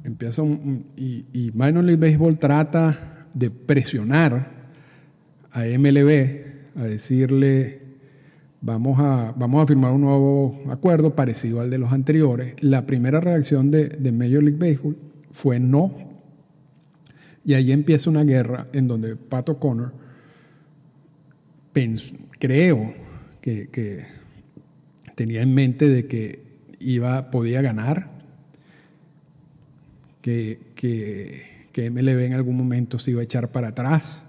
empieza 0.04 0.42
y 0.96 1.50
Minor 1.52 1.84
League 1.84 2.00
Baseball 2.00 2.38
trata 2.38 3.26
de 3.34 3.50
presionar 3.50 4.50
a 5.52 5.64
MLB 5.64 6.49
a 6.76 6.84
decirle, 6.84 7.80
vamos 8.60 8.98
a, 9.00 9.32
vamos 9.36 9.62
a 9.62 9.66
firmar 9.66 9.92
un 9.92 10.02
nuevo 10.02 10.62
acuerdo 10.70 11.14
parecido 11.14 11.60
al 11.60 11.70
de 11.70 11.78
los 11.78 11.92
anteriores, 11.92 12.54
la 12.62 12.86
primera 12.86 13.20
reacción 13.20 13.70
de, 13.70 14.12
Major 14.12 14.42
League 14.42 14.58
Baseball 14.58 14.96
fue 15.30 15.58
no. 15.60 15.94
Y 17.44 17.54
ahí 17.54 17.72
empieza 17.72 18.10
una 18.10 18.22
guerra 18.22 18.66
en 18.72 18.86
donde 18.86 19.16
Pato 19.16 19.58
Connor 19.58 19.92
creo 22.38 22.94
que, 23.40 24.04
tenía 25.14 25.42
en 25.42 25.54
mente 25.54 25.88
de 25.88 26.06
que 26.06 26.42
iba, 26.78 27.30
podía 27.30 27.62
ganar, 27.62 28.10
que, 30.22 30.58
que, 30.74 31.66
que 31.72 31.90
MLB 31.90 32.20
en 32.20 32.34
algún 32.34 32.56
momento 32.56 32.98
se 32.98 33.12
iba 33.12 33.20
a 33.20 33.24
echar 33.24 33.50
para 33.52 33.68
atrás 33.68 34.24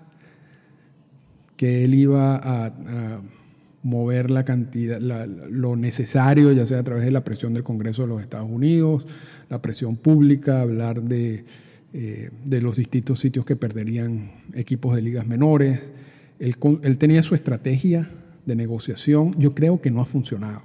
que 1.62 1.84
él 1.84 1.94
iba 1.94 2.38
a, 2.38 3.22
mover 3.84 4.32
la 4.32 4.44
cantidad, 4.44 5.00
lo 5.00 5.76
necesario, 5.76 6.52
ya 6.54 6.66
sea 6.66 6.80
a 6.80 6.84
través 6.84 7.06
de 7.06 7.12
la 7.12 7.24
presión 7.24 7.54
del 7.54 7.62
Congreso 7.62 8.02
de 8.02 8.08
los 8.08 8.20
Estados 8.20 8.50
Unidos, 8.50 9.06
la 9.48 9.62
presión 9.62 9.96
pública, 9.96 10.62
hablar 10.62 11.04
de, 11.04 11.46
eh, 11.94 12.32
de 12.46 12.62
los 12.64 12.78
distintos 12.78 13.20
sitios 13.20 13.46
que 13.46 13.56
perderían 13.56 14.32
equipos 14.56 14.96
de 14.96 15.04
ligas 15.04 15.28
menores. 15.28 15.92
Él, 16.40 16.58
tenía 16.98 17.22
su 17.22 17.36
estrategia 17.36 18.10
de 18.48 18.56
negociación, 18.56 19.36
yo 19.38 19.54
creo 19.54 19.82
que 19.82 19.92
no 19.92 20.02
ha 20.02 20.06
funcionado. 20.06 20.64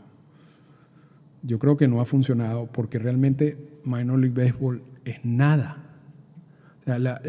Yo 1.42 1.59
creo 1.59 1.76
que 1.76 1.88
no 1.88 2.00
ha 2.00 2.06
funcionado 2.06 2.70
porque 2.72 2.98
realmente 2.98 3.59
Minor 3.85 4.18
League 4.18 4.35
Baseball 4.35 4.80
es 5.04 5.22
nada. 5.26 5.76
la, 6.87 7.20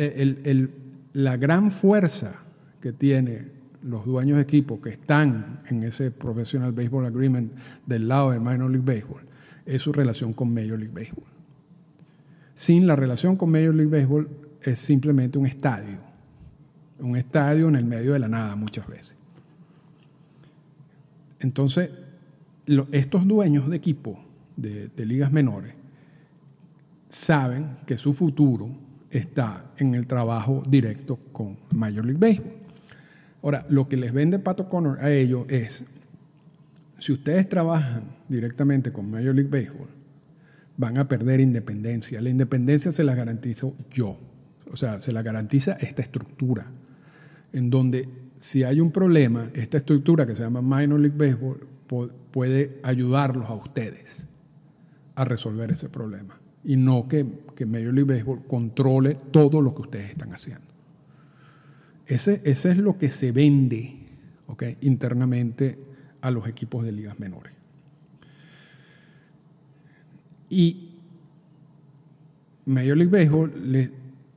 la 1.12 1.36
gran 1.36 1.70
fuerza 1.70 2.44
que 2.80 2.94
tiene 2.94 3.57
los 3.88 4.06
dueños 4.06 4.36
de 4.36 4.44
equipo 4.44 4.82
que 4.82 4.90
están 4.90 5.62
en 5.70 5.82
ese 5.84 6.12
Professional 6.12 6.74
Baseball 6.74 7.06
Agreement 7.06 7.54
del 7.86 8.08
lado 8.08 8.32
de 8.32 8.40
Minor 8.40 8.70
League 8.70 8.86
Baseball 8.86 9.24
es 9.66 9.82
su 9.82 9.94
relación 9.94 10.34
con 10.34 10.54
Major 10.54 10.78
League 10.78 10.94
Baseball. 10.94 11.26
Sin 12.54 12.86
la 12.86 12.96
relación 12.96 13.38
con 13.38 13.50
Major 13.50 13.74
League 13.74 13.92
Baseball 13.92 14.28
es 14.62 14.80
simplemente 14.80 15.38
un 15.38 15.46
estadio, 15.46 16.00
un 17.00 17.16
estadio 17.16 17.70
en 17.70 17.76
el 17.76 17.86
medio 17.86 18.14
de 18.14 18.20
la 18.20 18.28
nada 18.28 18.56
muchas 18.56 18.88
veces. 18.88 19.16
Entonces, 21.40 21.90
estos 22.92 23.26
dueños 23.26 23.70
de 23.70 23.78
equipo 23.78 24.20
de, 24.58 24.90
de 24.90 25.06
ligas 25.06 25.32
menores 25.32 25.74
saben 27.08 27.78
que 27.86 27.96
su 27.98 28.12
futuro 28.12 28.70
está 29.12 29.72
en 29.78 29.96
el 29.96 30.08
trabajo 30.08 30.62
directo 30.68 31.18
con 31.32 31.56
Major 31.74 32.04
League 32.06 32.20
Baseball. 32.20 32.67
Ahora, 33.48 33.66
lo 33.70 33.88
que 33.88 33.96
les 33.96 34.12
vende 34.12 34.40
Pato 34.40 34.68
Connor 34.68 35.00
a 35.00 35.10
ellos 35.10 35.46
es, 35.48 35.86
si 37.00 37.14
ustedes 37.14 37.48
trabajan 37.48 38.04
directamente 38.28 38.92
con 38.92 39.10
Major 39.10 39.34
League 39.34 39.50
Baseball, 39.50 39.88
van 40.76 40.98
a 40.98 41.08
perder 41.08 41.40
independencia. 41.40 42.20
La 42.20 42.30
independencia 42.30 42.92
se 42.92 43.06
la 43.06 43.16
garantizo 43.16 43.74
yo. 43.90 44.18
O 44.70 44.76
sea, 44.76 45.00
se 45.00 45.14
la 45.14 45.22
garantiza 45.22 45.78
esta 45.80 46.02
estructura, 46.02 46.66
en 47.54 47.70
donde 47.70 48.10
si 48.38 48.64
hay 48.64 48.82
un 48.82 48.92
problema, 48.92 49.50
esta 49.54 49.78
estructura 49.78 50.28
que 50.28 50.36
se 50.36 50.44
llama 50.44 50.62
Minor 50.62 51.00
League 51.00 51.18
Baseball 51.18 51.66
puede 52.32 52.82
ayudarlos 52.84 53.50
a 53.50 53.54
ustedes 53.54 54.28
a 55.16 55.24
resolver 55.24 55.72
ese 55.72 55.88
problema. 55.88 56.38
Y 56.66 56.76
no 56.76 57.08
que, 57.08 57.26
que 57.56 57.66
Major 57.66 57.94
League 57.94 58.14
Baseball 58.14 58.46
controle 58.46 59.16
todo 59.32 59.62
lo 59.62 59.74
que 59.74 59.84
ustedes 59.84 60.10
están 60.10 60.34
haciendo. 60.34 60.77
Ese, 62.08 62.42
es 62.46 62.78
lo 62.78 62.98
que 62.98 63.10
se 63.10 63.32
vende 63.32 63.98
internamente 64.82 65.78
a 66.22 66.32
los 66.32 66.48
equipos 66.48 66.86
de 66.86 66.94
ligas 66.94 67.20
menores. 67.20 67.54
Y 70.50 70.96
Major 72.66 72.98
League 72.98 73.12
Baseball, 73.12 73.52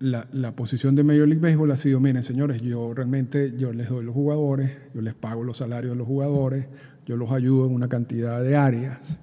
la, 0.01 0.57
posición 0.57 0.97
de 0.97 1.05
Major 1.05 1.29
League 1.29 1.41
Baseball 1.41 1.71
ha 1.71 1.77
sido, 1.77 2.01
miren 2.01 2.25
señores, 2.25 2.61
yo 2.61 2.93
realmente 2.93 3.55
yo 3.57 3.73
les 3.73 3.89
doy 3.89 4.05
los 4.05 4.15
jugadores, 4.15 4.73
yo 4.93 5.01
les 5.01 5.15
pago 5.15 5.45
los 5.45 5.59
salarios 5.59 5.93
de 5.93 5.99
los 5.99 6.09
jugadores, 6.09 6.67
yo 7.07 7.17
los 7.17 7.31
ayudo 7.31 7.67
en 7.67 7.75
una 7.75 7.89
cantidad 7.89 8.43
de 8.43 8.57
áreas. 8.57 9.21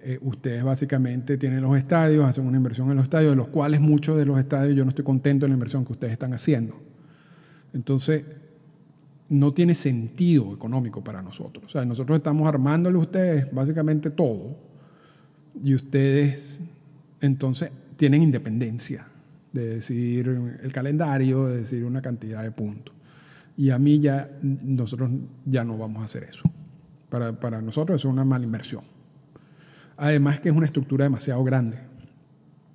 Eh, 0.00 0.18
ustedes 0.22 0.62
básicamente 0.62 1.36
tienen 1.36 1.62
los 1.62 1.76
estadios, 1.76 2.24
hacen 2.24 2.46
una 2.46 2.56
inversión 2.56 2.90
en 2.90 2.96
los 2.96 3.04
estadios, 3.04 3.32
de 3.32 3.36
los 3.36 3.48
cuales 3.48 3.80
muchos 3.80 4.16
de 4.16 4.24
los 4.24 4.38
estadios 4.38 4.74
yo 4.74 4.84
no 4.84 4.90
estoy 4.90 5.04
contento 5.04 5.44
en 5.44 5.50
la 5.50 5.54
inversión 5.54 5.84
que 5.84 5.92
ustedes 5.92 6.12
están 6.12 6.32
haciendo. 6.32 6.93
Entonces, 7.74 8.24
no 9.28 9.52
tiene 9.52 9.74
sentido 9.74 10.54
económico 10.54 11.02
para 11.02 11.20
nosotros. 11.20 11.64
O 11.66 11.68
sea, 11.68 11.84
nosotros 11.84 12.16
estamos 12.18 12.48
armándole 12.48 12.96
a 12.96 13.00
ustedes 13.00 13.52
básicamente 13.52 14.10
todo 14.10 14.56
y 15.62 15.74
ustedes 15.74 16.60
entonces 17.20 17.70
tienen 17.96 18.22
independencia 18.22 19.08
de 19.52 19.76
decir 19.76 20.28
el 20.62 20.72
calendario, 20.72 21.46
de 21.46 21.58
decir 21.58 21.84
una 21.84 22.00
cantidad 22.00 22.42
de 22.42 22.52
puntos. 22.52 22.94
Y 23.56 23.70
a 23.70 23.78
mí 23.78 23.98
ya, 23.98 24.30
nosotros 24.42 25.10
ya 25.44 25.64
no 25.64 25.78
vamos 25.78 26.02
a 26.02 26.04
hacer 26.04 26.24
eso. 26.24 26.42
Para, 27.08 27.38
para 27.38 27.62
nosotros 27.62 28.00
es 28.00 28.04
una 28.04 28.24
mala 28.24 28.44
inversión. 28.44 28.82
Además 29.96 30.40
que 30.40 30.48
es 30.48 30.54
una 30.54 30.66
estructura 30.66 31.04
demasiado 31.04 31.42
grande. 31.44 31.78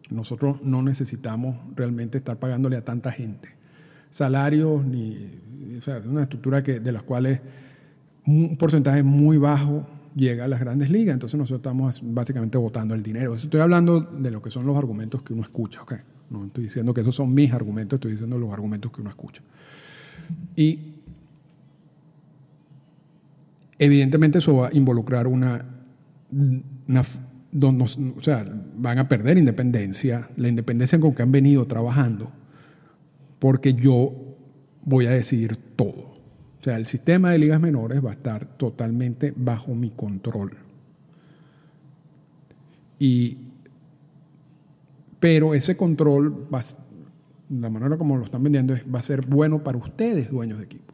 Nosotros 0.09 0.61
no 0.63 0.81
necesitamos 0.81 1.57
realmente 1.75 2.17
estar 2.17 2.37
pagándole 2.37 2.77
a 2.77 2.85
tanta 2.85 3.11
gente 3.11 3.58
salarios, 4.09 4.85
ni 4.85 5.17
o 5.77 5.81
sea, 5.81 6.01
una 6.05 6.23
estructura 6.23 6.63
que, 6.63 6.79
de 6.79 6.91
las 6.91 7.03
cuales 7.03 7.39
un 8.25 8.55
porcentaje 8.57 9.03
muy 9.03 9.37
bajo 9.37 9.87
llega 10.15 10.45
a 10.45 10.47
las 10.47 10.59
grandes 10.59 10.89
ligas, 10.89 11.13
entonces 11.13 11.37
nosotros 11.37 11.59
estamos 11.59 12.01
básicamente 12.03 12.57
votando 12.57 12.93
el 12.93 13.01
dinero. 13.01 13.35
Estoy 13.35 13.61
hablando 13.61 14.01
de 14.01 14.31
lo 14.31 14.41
que 14.41 14.51
son 14.51 14.65
los 14.65 14.77
argumentos 14.77 15.23
que 15.23 15.33
uno 15.33 15.43
escucha, 15.43 15.81
¿ok? 15.81 15.93
No 16.29 16.45
estoy 16.45 16.65
diciendo 16.65 16.93
que 16.93 17.01
esos 17.01 17.15
son 17.15 17.33
mis 17.33 17.53
argumentos, 17.53 17.97
estoy 17.97 18.11
diciendo 18.11 18.37
los 18.37 18.51
argumentos 18.51 18.91
que 18.91 19.01
uno 19.01 19.09
escucha. 19.09 19.41
Y 20.55 20.95
evidentemente 23.79 24.39
eso 24.39 24.55
va 24.57 24.67
a 24.67 24.73
involucrar 24.73 25.27
una, 25.27 25.65
una 26.87 27.01
o 27.01 28.21
sea, 28.21 28.45
van 28.77 28.99
a 28.99 29.07
perder 29.07 29.37
independencia, 29.37 30.29
la 30.37 30.49
independencia 30.49 30.99
con 30.99 31.15
que 31.15 31.23
han 31.23 31.31
venido 31.31 31.65
trabajando, 31.65 32.31
porque 33.39 33.73
yo 33.73 34.13
voy 34.83 35.05
a 35.05 35.11
decidir 35.11 35.55
todo. 35.75 36.13
O 36.59 36.63
sea, 36.63 36.75
el 36.75 36.87
sistema 36.87 37.31
de 37.31 37.39
ligas 37.39 37.61
menores 37.61 38.03
va 38.03 38.09
a 38.09 38.13
estar 38.13 38.45
totalmente 38.45 39.33
bajo 39.35 39.73
mi 39.73 39.91
control. 39.91 40.57
Y, 42.99 43.37
pero 45.21 45.53
ese 45.53 45.77
control, 45.77 46.53
va, 46.53 46.61
la 47.49 47.69
manera 47.69 47.97
como 47.97 48.17
lo 48.17 48.25
están 48.25 48.43
vendiendo, 48.43 48.75
va 48.93 48.99
a 48.99 49.03
ser 49.03 49.25
bueno 49.25 49.63
para 49.63 49.77
ustedes, 49.77 50.29
dueños 50.29 50.59
de 50.59 50.65
equipo. 50.65 50.93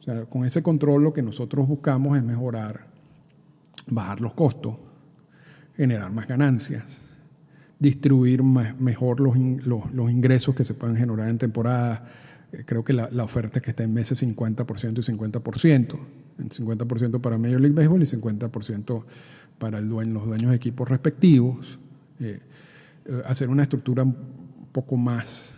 O 0.00 0.02
sea, 0.02 0.26
con 0.26 0.44
ese 0.44 0.62
control 0.62 1.02
lo 1.02 1.12
que 1.14 1.22
nosotros 1.22 1.66
buscamos 1.66 2.16
es 2.18 2.22
mejorar, 2.22 2.86
bajar 3.86 4.20
los 4.20 4.34
costos, 4.34 4.76
generar 5.74 6.12
más 6.12 6.28
ganancias, 6.28 7.00
distribuir 7.78 8.42
mejor 8.42 9.20
los, 9.20 9.36
los, 9.92 10.10
ingresos 10.10 10.54
que 10.54 10.64
se 10.64 10.74
pueden 10.74 10.96
generar 10.96 11.28
en 11.28 11.38
temporada. 11.38 12.08
Eh, 12.52 12.62
creo 12.64 12.84
que 12.84 12.92
la, 12.92 13.08
oferta 13.22 13.58
es 13.58 13.62
que 13.62 13.70
está 13.70 13.82
en 13.82 13.92
meses 13.92 14.22
50% 14.22 14.98
y 14.98 15.16
50%. 15.16 15.98
50% 16.38 17.20
para 17.20 17.38
Major 17.38 17.60
League 17.60 17.74
Baseball 17.74 18.02
y 18.02 18.06
50% 18.06 19.04
para 19.58 19.80
los 19.80 20.26
dueños 20.26 20.50
de 20.50 20.56
equipos 20.56 20.88
respectivos. 20.88 21.78
Eh, 22.20 22.40
eh, 23.06 23.22
hacer 23.24 23.48
una 23.48 23.62
estructura 23.62 24.02
un 24.02 24.16
poco 24.72 24.96
más 24.96 25.54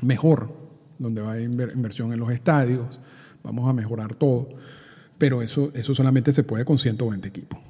mejor, 0.00 0.50
donde 0.98 1.20
va 1.20 1.28
a 1.28 1.32
haber 1.32 1.44
inversión 1.44 2.12
en 2.12 2.18
los 2.18 2.30
estadios, 2.32 2.98
vamos 3.44 3.68
a 3.68 3.74
mejorar 3.74 4.14
todo, 4.14 4.48
pero 5.18 5.42
eso, 5.42 5.70
eso 5.74 5.94
solamente 5.94 6.32
se 6.32 6.42
puede 6.42 6.64
con 6.64 6.78
120 6.78 7.28
equipos 7.28 7.60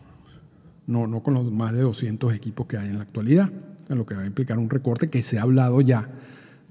no, 0.86 1.06
no 1.06 1.22
con 1.22 1.34
los 1.34 1.50
más 1.50 1.72
de 1.72 1.80
200 1.80 2.34
equipos 2.34 2.66
que 2.66 2.78
hay 2.78 2.88
en 2.88 2.96
la 2.96 3.02
actualidad, 3.02 3.50
lo 3.88 4.04
que 4.06 4.14
va 4.14 4.22
a 4.22 4.26
implicar 4.26 4.58
un 4.58 4.70
recorte 4.70 5.08
que 5.08 5.22
se 5.22 5.38
ha 5.38 5.42
hablado 5.42 5.80
ya 5.80 6.08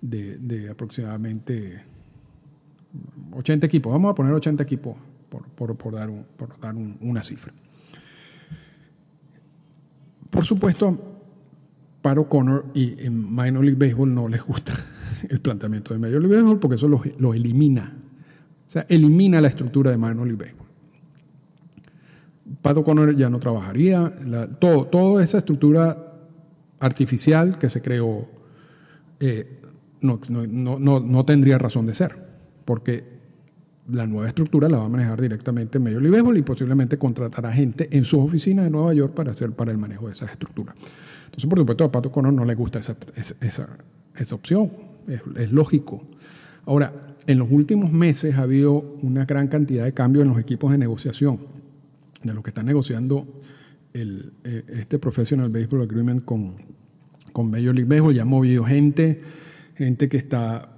de, 0.01 0.69
aproximadamente 0.69 1.81
80 3.31 3.65
equipos. 3.65 3.91
Vamos 3.91 4.11
a 4.11 4.15
poner 4.15 4.33
80 4.33 4.63
equipos 4.63 4.95
por, 5.29 5.93
dar, 5.93 6.09
por 6.37 6.59
dar 6.59 6.75
una 6.75 7.21
cifra. 7.21 7.53
Por 10.29 10.43
supuesto, 10.43 11.15
para 12.01 12.21
O'Connor 12.21 12.65
y 12.73 13.03
en 13.03 13.33
Minor 13.33 13.63
League 13.63 13.79
Baseball 13.79 14.13
no 14.13 14.27
les 14.27 14.43
gusta 14.43 14.73
el 15.29 15.39
planteamiento 15.39 15.93
de 15.93 15.99
Major 15.99 16.21
League 16.21 16.35
Baseball 16.35 16.59
porque 16.59 16.75
eso 16.75 16.87
lo, 16.87 17.01
lo 17.19 17.33
elimina. 17.33 17.93
O 18.67 18.71
sea, 18.71 18.85
elimina 18.89 19.39
la 19.41 19.47
estructura 19.47 19.91
de 19.91 19.97
Minor 19.97 20.27
League 20.27 20.43
Baseball. 20.43 20.64
Pato 22.61 22.83
Conner 22.83 23.15
ya 23.15 23.29
no 23.29 23.39
trabajaría, 23.39 24.11
todo, 24.59 24.85
toda 24.85 25.23
esa 25.23 25.39
estructura 25.39 26.13
artificial 26.79 27.57
que 27.57 27.69
se 27.69 27.81
creó 27.81 28.27
eh, 29.19 29.61
no, 30.01 31.25
tendría 31.25 31.57
razón 31.57 31.85
de 31.85 31.93
ser, 31.93 32.15
porque 32.63 33.03
la 33.89 34.05
nueva 34.05 34.27
estructura 34.27 34.69
la 34.69 34.77
va 34.77 34.85
a 34.85 34.89
manejar 34.89 35.21
directamente 35.21 35.79
Major 35.79 36.01
League 36.01 36.39
y 36.39 36.41
posiblemente 36.41 36.97
contratará 36.97 37.51
gente 37.51 37.87
en 37.91 38.03
sus 38.03 38.19
oficinas 38.19 38.65
de 38.65 38.71
Nueva 38.71 38.93
York 38.93 39.13
para 39.13 39.31
hacer 39.31 39.51
para 39.51 39.71
el 39.71 39.77
manejo 39.77 40.07
de 40.07 40.13
esa 40.13 40.25
estructura. 40.25 40.75
Entonces, 41.25 41.49
por 41.49 41.59
supuesto, 41.59 41.83
a 41.83 41.91
Pato 41.91 42.11
Conner 42.11 42.33
no 42.33 42.45
le 42.45 42.55
gusta 42.55 42.79
esa, 42.79 42.95
esa, 43.15 43.67
esa 44.15 44.35
opción, 44.35 44.71
es, 45.07 45.21
es 45.37 45.51
lógico. 45.51 46.03
Ahora, 46.65 46.93
en 47.27 47.39
los 47.39 47.49
últimos 47.51 47.91
meses 47.91 48.35
ha 48.35 48.43
habido 48.43 48.97
una 49.01 49.25
gran 49.25 49.47
cantidad 49.47 49.85
de 49.85 49.93
cambios 49.93 50.23
en 50.23 50.29
los 50.29 50.39
equipos 50.39 50.71
de 50.71 50.77
negociación 50.77 51.39
de 52.25 52.33
lo 52.33 52.43
que 52.43 52.49
está 52.49 52.63
negociando 52.63 53.27
eh, 53.93 54.63
este 54.67 54.99
Professional 54.99 55.49
Baseball 55.49 55.83
Agreement 55.83 56.25
con, 56.25 56.55
con 57.31 57.49
Major 57.49 57.73
League 57.73 57.87
Baseball. 57.87 58.13
Ya 58.13 58.23
ha 58.23 58.25
movido 58.25 58.65
gente, 58.65 59.21
gente 59.75 60.09
que 60.09 60.17
está 60.17 60.69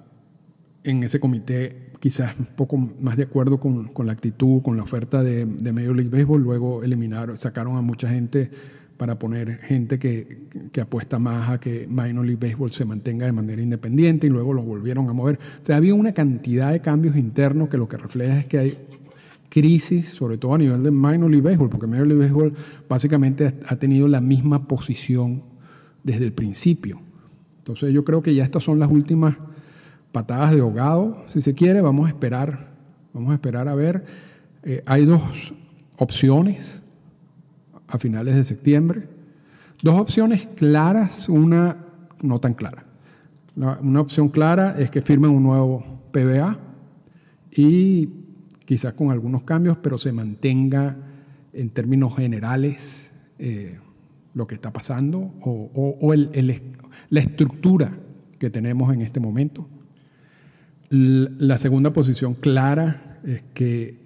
en 0.83 1.03
ese 1.03 1.19
comité 1.19 1.88
quizás 1.99 2.38
un 2.38 2.45
poco 2.45 2.77
más 2.77 3.17
de 3.17 3.23
acuerdo 3.23 3.60
con, 3.60 3.88
con 3.88 4.05
la 4.05 4.12
actitud, 4.12 4.62
con 4.62 4.77
la 4.77 4.83
oferta 4.83 5.23
de, 5.23 5.45
de, 5.45 5.73
Major 5.73 5.95
League 5.95 6.12
Baseball. 6.12 6.41
Luego 6.41 6.83
eliminaron, 6.83 7.38
sacaron 7.38 7.75
a 7.75 7.81
mucha 7.81 8.10
gente 8.10 8.51
para 8.97 9.17
poner 9.17 9.60
gente 9.60 9.99
que, 9.99 10.47
que, 10.71 10.81
apuesta 10.81 11.19
más 11.19 11.49
a 11.49 11.60
que 11.60 11.88
Minor 11.88 12.25
League 12.25 12.39
Baseball 12.39 12.71
se 12.71 12.86
mantenga 12.86 13.25
de 13.25 13.31
manera 13.31 13.62
independiente 13.62 14.27
y 14.27 14.29
luego 14.29 14.53
lo 14.53 14.63
volvieron 14.63 15.10
a 15.10 15.13
mover. 15.13 15.39
O 15.62 15.65
sea, 15.65 15.77
había 15.77 15.93
una 15.93 16.13
cantidad 16.13 16.71
de 16.71 16.81
cambios 16.81 17.15
internos 17.15 17.69
que 17.69 17.77
lo 17.77 17.88
que 17.88 17.97
refleja 17.97 18.39
es 18.39 18.45
que 18.45 18.57
hay 18.57 18.77
crisis, 19.49 20.10
sobre 20.10 20.38
todo 20.38 20.55
a 20.55 20.57
nivel 20.57 20.83
de 20.83 20.91
Minor 20.91 21.29
League 21.29 21.41
Baseball, 21.41 21.69
porque 21.69 21.88
Minor 21.88 22.07
League 22.07 22.21
Baseball 22.21 22.53
básicamente 22.89 23.60
ha 23.65 23.75
tenido 23.77 24.07
la 24.07 24.21
misma 24.21 24.67
posición 24.67 25.43
desde 26.03 26.25
el 26.25 26.33
principio. 26.33 26.99
Entonces 27.60 27.93
yo 27.93 28.03
creo 28.03 28.21
que 28.21 28.33
ya 28.33 28.43
estas 28.43 28.63
son 28.63 28.79
las 28.79 28.89
últimas 28.89 29.38
patadas 30.12 30.53
de 30.53 30.62
ahogado, 30.62 31.25
si 31.27 31.41
se 31.41 31.53
quiere, 31.53 31.81
vamos 31.81 32.07
a 32.07 32.10
esperar, 32.10 32.71
vamos 33.13 33.31
a 33.31 33.36
esperar 33.36 33.67
a 33.67 33.75
ver. 33.75 34.05
Eh, 34.63 34.81
hay 34.86 35.05
dos 35.05 35.21
opciones 35.97 36.81
a 37.88 37.97
finales 37.99 38.36
de 38.36 38.43
septiembre, 38.43 39.07
dos 39.81 39.99
opciones 39.99 40.47
claras, 40.55 41.29
una 41.29 41.86
no 42.21 42.39
tan 42.39 42.53
clara. 42.53 42.86
una 43.55 44.01
opción 44.01 44.29
clara 44.29 44.75
es 44.77 44.91
que 44.91 45.01
firmen 45.01 45.31
un 45.31 45.43
nuevo 45.43 45.83
PBA 46.12 46.57
y 47.51 48.10
quizás 48.67 48.93
con 48.93 49.12
algunos 49.12 49.43
cambios, 49.43 49.77
pero 49.77 49.97
se 49.97 50.12
mantenga 50.12 50.97
en 51.53 51.69
términos 51.69 52.17
generales 52.17 53.12
eh, 53.39 53.80
lo 54.34 54.45
que 54.45 54.56
está 54.56 54.73
pasando 54.73 55.34
o, 55.41 56.13
la 57.10 57.19
estructura 57.21 57.97
que 58.38 58.49
tenemos 58.49 58.93
en 58.93 59.01
este 59.01 59.21
momento. 59.21 59.69
La 60.89 61.58
segunda 61.58 61.93
posición 61.93 62.34
clara 62.34 63.19
es 63.23 63.41
que 63.53 63.99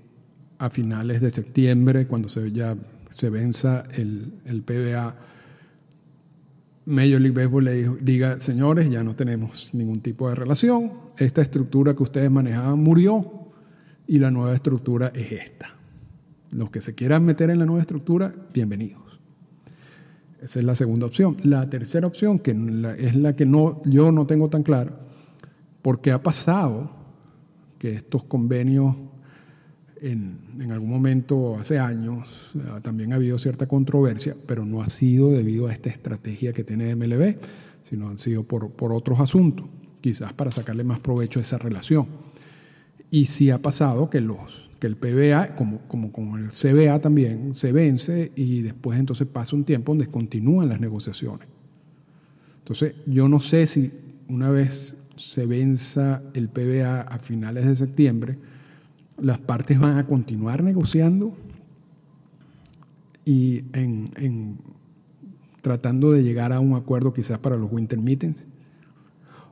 a 0.59 0.69
finales 0.69 1.21
de 1.21 1.31
septiembre, 1.31 2.05
cuando 2.05 2.29
se, 2.29 2.51
ya 2.51 2.77
se 3.09 3.31
venza 3.31 3.83
el, 3.95 4.31
el 4.45 4.61
PBA, 4.61 5.15
Major 6.85 7.19
League 7.19 7.31
Baseball 7.35 7.63
le 7.63 7.89
diga, 7.99 8.37
señores, 8.37 8.91
ya 8.91 9.03
no 9.03 9.15
tenemos 9.15 9.73
ningún 9.73 10.01
tipo 10.01 10.29
de 10.29 10.35
relación, 10.35 10.91
esta 11.17 11.41
estructura 11.41 11.95
que 11.95 12.03
ustedes 12.03 12.29
manejaban 12.29 12.79
murió, 12.79 13.40
y 14.11 14.19
la 14.19 14.29
nueva 14.29 14.53
estructura 14.53 15.13
es 15.15 15.31
esta. 15.31 15.69
Los 16.51 16.69
que 16.69 16.81
se 16.81 16.93
quieran 16.93 17.23
meter 17.23 17.49
en 17.49 17.59
la 17.59 17.65
nueva 17.65 17.79
estructura, 17.79 18.35
bienvenidos. 18.53 19.01
Esa 20.41 20.59
es 20.59 20.65
la 20.65 20.75
segunda 20.75 21.05
opción. 21.05 21.37
La 21.43 21.69
tercera 21.69 22.07
opción, 22.07 22.37
que 22.37 22.51
es 22.99 23.15
la 23.15 23.37
que 23.37 23.45
no, 23.45 23.81
yo 23.85 24.11
no 24.11 24.27
tengo 24.27 24.49
tan 24.49 24.63
clara, 24.63 24.99
porque 25.81 26.11
ha 26.11 26.21
pasado 26.21 26.91
que 27.79 27.93
estos 27.93 28.25
convenios 28.25 28.97
en, 30.01 30.39
en, 30.59 30.73
algún 30.73 30.89
momento, 30.89 31.57
hace 31.57 31.79
años, 31.79 32.51
también 32.81 33.13
ha 33.13 33.15
habido 33.15 33.37
cierta 33.37 33.65
controversia, 33.65 34.35
pero 34.45 34.65
no 34.65 34.81
ha 34.81 34.89
sido 34.89 35.31
debido 35.31 35.67
a 35.67 35.71
esta 35.71 35.89
estrategia 35.89 36.51
que 36.51 36.65
tiene 36.65 36.93
MLB, 36.97 37.37
sino 37.81 38.09
han 38.09 38.17
sido 38.17 38.43
por, 38.43 38.71
por 38.71 38.91
otros 38.91 39.21
asuntos, 39.21 39.67
quizás 40.01 40.33
para 40.33 40.51
sacarle 40.51 40.83
más 40.83 40.99
provecho 40.99 41.39
a 41.39 41.43
esa 41.43 41.57
relación. 41.57 42.30
Y 43.11 43.25
sí 43.25 43.51
ha 43.51 43.59
pasado 43.59 44.09
que, 44.09 44.21
los, 44.21 44.71
que 44.79 44.87
el 44.87 44.95
PBA, 44.95 45.55
como, 45.55 45.81
como 45.87 46.37
el 46.37 46.47
CBA 46.47 46.99
también, 46.99 47.53
se 47.53 47.73
vence 47.73 48.31
y 48.35 48.61
después 48.61 48.97
entonces 48.97 49.27
pasa 49.27 49.55
un 49.55 49.65
tiempo 49.65 49.91
donde 49.91 50.07
continúan 50.07 50.69
las 50.69 50.79
negociaciones. 50.79 51.47
Entonces, 52.59 52.95
yo 53.05 53.27
no 53.27 53.41
sé 53.41 53.67
si 53.67 53.91
una 54.29 54.49
vez 54.49 54.95
se 55.17 55.45
venza 55.45 56.23
el 56.33 56.47
PBA 56.47 57.01
a 57.01 57.19
finales 57.19 57.65
de 57.67 57.75
septiembre, 57.75 58.37
las 59.19 59.39
partes 59.39 59.77
van 59.77 59.97
a 59.97 60.07
continuar 60.07 60.63
negociando 60.63 61.35
y 63.25 63.65
en, 63.73 64.09
en, 64.15 64.57
tratando 65.61 66.11
de 66.11 66.23
llegar 66.23 66.53
a 66.53 66.61
un 66.61 66.75
acuerdo 66.75 67.13
quizás 67.13 67.39
para 67.39 67.57
los 67.57 67.71
winter 67.71 67.99
meetings, 67.99 68.45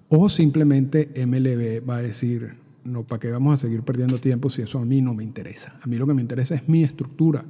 o 0.07 0.27
simplemente 0.29 1.11
MLB 1.25 1.87
va 1.87 1.97
a 1.97 2.01
decir, 2.01 2.55
no, 2.83 3.03
¿para 3.03 3.19
qué 3.19 3.31
vamos 3.31 3.53
a 3.53 3.57
seguir 3.57 3.83
perdiendo 3.83 4.19
tiempo 4.19 4.49
si 4.49 4.61
eso 4.61 4.79
a 4.79 4.85
mí 4.85 5.01
no 5.01 5.13
me 5.13 5.23
interesa? 5.23 5.77
A 5.81 5.87
mí 5.87 5.97
lo 5.97 6.07
que 6.07 6.13
me 6.13 6.21
interesa 6.21 6.55
es 6.55 6.67
mi 6.67 6.83
estructura. 6.83 7.45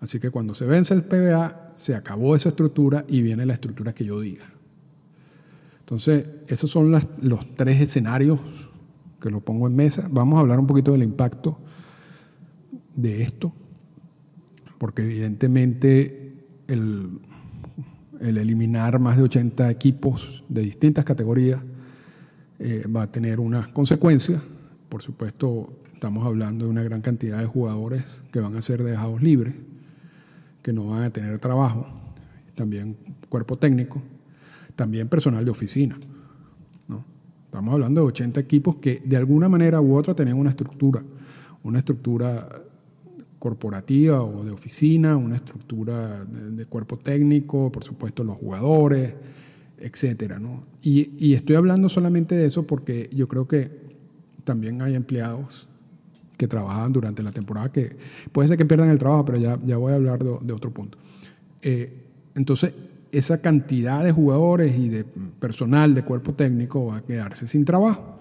Así 0.00 0.18
que 0.18 0.30
cuando 0.30 0.54
se 0.54 0.66
vence 0.66 0.94
el 0.94 1.02
PBA, 1.02 1.72
se 1.74 1.94
acabó 1.94 2.36
esa 2.36 2.50
estructura 2.50 3.04
y 3.08 3.22
viene 3.22 3.46
la 3.46 3.54
estructura 3.54 3.94
que 3.94 4.04
yo 4.04 4.20
diga. 4.20 4.44
Entonces, 5.80 6.26
esos 6.46 6.70
son 6.70 6.90
los 6.90 7.54
tres 7.56 7.80
escenarios 7.80 8.40
que 9.20 9.30
lo 9.30 9.40
pongo 9.40 9.66
en 9.66 9.76
mesa. 9.76 10.08
Vamos 10.10 10.36
a 10.38 10.40
hablar 10.40 10.58
un 10.58 10.66
poquito 10.66 10.92
del 10.92 11.02
impacto 11.02 11.58
de 12.94 13.22
esto, 13.22 13.52
porque 14.78 15.02
evidentemente 15.02 16.46
el, 16.68 17.20
el 18.20 18.38
eliminar 18.38 18.98
más 18.98 19.16
de 19.16 19.24
80 19.24 19.70
equipos 19.70 20.44
de 20.48 20.62
distintas 20.62 21.04
categorías 21.04 21.60
eh, 22.58 22.86
va 22.86 23.02
a 23.02 23.06
tener 23.06 23.40
unas 23.40 23.68
consecuencias. 23.68 24.40
Por 24.94 25.02
supuesto, 25.02 25.72
estamos 25.92 26.24
hablando 26.24 26.66
de 26.66 26.70
una 26.70 26.84
gran 26.84 27.00
cantidad 27.00 27.40
de 27.40 27.46
jugadores 27.46 28.04
que 28.30 28.38
van 28.38 28.54
a 28.54 28.62
ser 28.62 28.84
dejados 28.84 29.20
libres, 29.20 29.52
que 30.62 30.72
no 30.72 30.86
van 30.86 31.02
a 31.02 31.10
tener 31.10 31.36
trabajo, 31.40 31.84
también 32.54 32.96
cuerpo 33.28 33.58
técnico, 33.58 34.00
también 34.76 35.08
personal 35.08 35.44
de 35.44 35.50
oficina. 35.50 35.98
¿no? 36.86 37.04
Estamos 37.46 37.74
hablando 37.74 38.02
de 38.02 38.06
80 38.06 38.38
equipos 38.38 38.76
que 38.76 39.02
de 39.04 39.16
alguna 39.16 39.48
manera 39.48 39.80
u 39.80 39.96
otra 39.96 40.14
tenían 40.14 40.38
una 40.38 40.50
estructura, 40.50 41.02
una 41.64 41.80
estructura 41.80 42.48
corporativa 43.40 44.22
o 44.22 44.44
de 44.44 44.52
oficina, 44.52 45.16
una 45.16 45.34
estructura 45.34 46.24
de, 46.24 46.66
cuerpo 46.66 46.98
técnico, 46.98 47.72
por 47.72 47.82
supuesto 47.82 48.22
los 48.22 48.36
jugadores, 48.36 49.12
etcétera. 49.76 50.38
¿no? 50.38 50.62
Y, 50.82 51.10
y, 51.18 51.34
estoy 51.34 51.56
hablando 51.56 51.88
solamente 51.88 52.36
de 52.36 52.46
eso 52.46 52.64
porque 52.64 53.10
yo 53.12 53.26
creo 53.26 53.48
que 53.48 53.82
también 54.44 54.82
hay 54.82 54.94
empleados 54.94 55.68
que 56.36 56.48
trabajan 56.48 56.92
durante 56.92 57.22
la 57.22 57.32
temporada 57.32 57.70
que 57.70 57.96
puede 58.32 58.48
ser 58.48 58.58
que 58.58 58.66
pierdan 58.66 58.90
el 58.90 58.98
trabajo, 58.98 59.24
pero 59.24 59.38
ya, 59.38 59.58
ya 59.64 59.76
voy 59.76 59.92
a 59.92 59.96
hablar 59.96 60.22
de, 60.22 60.36
de 60.40 60.52
otro 60.52 60.72
punto. 60.72 60.98
Eh, 61.62 62.04
entonces, 62.34 62.72
esa 63.12 63.40
cantidad 63.40 64.04
de 64.04 64.12
jugadores 64.12 64.76
y 64.76 64.88
de 64.88 65.04
personal 65.04 65.94
de 65.94 66.02
cuerpo 66.02 66.34
técnico 66.34 66.86
va 66.86 66.96
a 66.96 67.02
quedarse 67.02 67.46
sin 67.46 67.64
trabajo. 67.64 68.14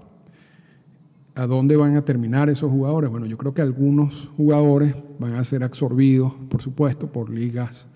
¿A 1.35 1.47
dónde 1.47 1.75
van 1.75 1.95
a 1.97 2.05
terminar 2.05 2.49
esos 2.51 2.69
jugadores? 2.69 3.09
Bueno, 3.09 3.25
yo 3.25 3.37
creo 3.37 3.55
que 3.55 3.63
algunos 3.63 4.29
jugadores 4.37 4.95
van 5.17 5.33
a 5.33 5.43
ser 5.43 5.63
absorbidos, 5.63 6.31
por 6.47 6.61
supuesto, 6.61 7.11
por 7.11 7.31
ligas 7.31 7.87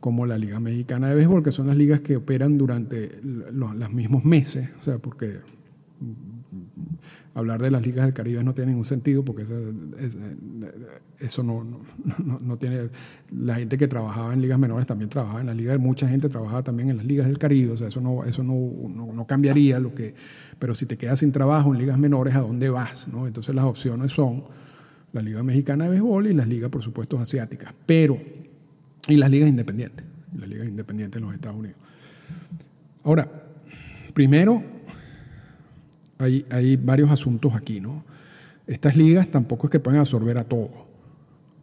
como 0.00 0.24
la 0.24 0.38
Liga 0.38 0.58
Mexicana 0.58 1.08
de 1.08 1.16
Béisbol, 1.16 1.42
que 1.42 1.52
son 1.52 1.66
las 1.66 1.76
ligas 1.76 2.00
que 2.00 2.16
operan 2.16 2.56
durante 2.56 3.20
los, 3.22 3.92
mismos 3.92 4.24
meses, 4.24 4.70
o 4.78 4.82
sea, 4.82 4.98
porque 4.98 5.40
hablar 7.36 7.60
de 7.60 7.70
las 7.70 7.84
ligas 7.84 8.06
del 8.06 8.14
Caribe 8.14 8.42
no 8.42 8.54
tiene 8.54 8.70
ningún 8.70 8.86
sentido 8.86 9.22
porque 9.22 9.44
eso, 11.18 11.42
no, 11.42 11.64
no, 12.40 12.56
tiene... 12.56 12.88
La 13.30 13.56
gente 13.56 13.76
que 13.76 13.86
trabajaba 13.86 14.32
en 14.32 14.40
ligas 14.40 14.58
menores 14.58 14.86
también 14.86 15.10
trabajaba 15.10 15.42
en 15.42 15.46
las 15.48 15.56
ligas, 15.56 15.78
mucha 15.78 16.08
gente 16.08 16.30
trabajaba 16.30 16.62
también 16.62 16.88
en 16.88 16.96
las 16.96 17.04
ligas 17.04 17.26
del 17.26 17.38
Caribe, 17.38 17.72
o 17.72 17.76
sea, 17.76 17.88
eso 17.88 18.00
no, 18.00 18.24
eso 18.24 18.42
no, 18.42 19.26
cambiaría 19.26 19.78
lo 19.78 19.94
que... 19.94 20.14
Pero 20.58 20.74
si 20.74 20.86
te 20.86 20.96
quedas 20.96 21.18
sin 21.18 21.30
trabajo 21.30 21.74
en 21.74 21.78
ligas 21.78 21.98
menores, 21.98 22.34
¿a 22.34 22.40
dónde 22.40 22.70
vas? 22.70 23.06
¿no? 23.08 23.26
Entonces 23.26 23.54
las 23.54 23.66
opciones 23.66 24.12
son 24.12 24.44
la 25.12 25.20
Liga 25.20 25.42
Mexicana 25.42 25.84
de 25.84 25.90
Béisbol 25.90 26.28
y 26.28 26.32
las 26.32 26.48
ligas, 26.48 26.70
por 26.70 26.82
supuesto, 26.82 27.18
asiáticas, 27.18 27.74
pero... 27.84 28.18
Y 29.08 29.16
las 29.16 29.30
ligas 29.30 29.50
independientes, 29.50 30.06
las 30.34 30.48
ligas 30.48 30.66
independientes 30.66 31.20
en 31.20 31.26
los 31.26 31.34
Estados 31.34 31.58
Unidos. 31.58 31.76
Ahora, 33.04 33.30
primero 34.14 34.75
hay, 36.18 36.76
varios 36.76 37.10
asuntos 37.10 37.54
aquí, 37.54 37.80
¿no? 37.80 38.04
Estas 38.66 38.96
ligas 38.96 39.28
tampoco 39.28 39.66
es 39.66 39.70
que 39.70 39.80
pueden 39.80 40.00
absorber 40.00 40.38
a 40.38 40.44
todos, 40.44 40.70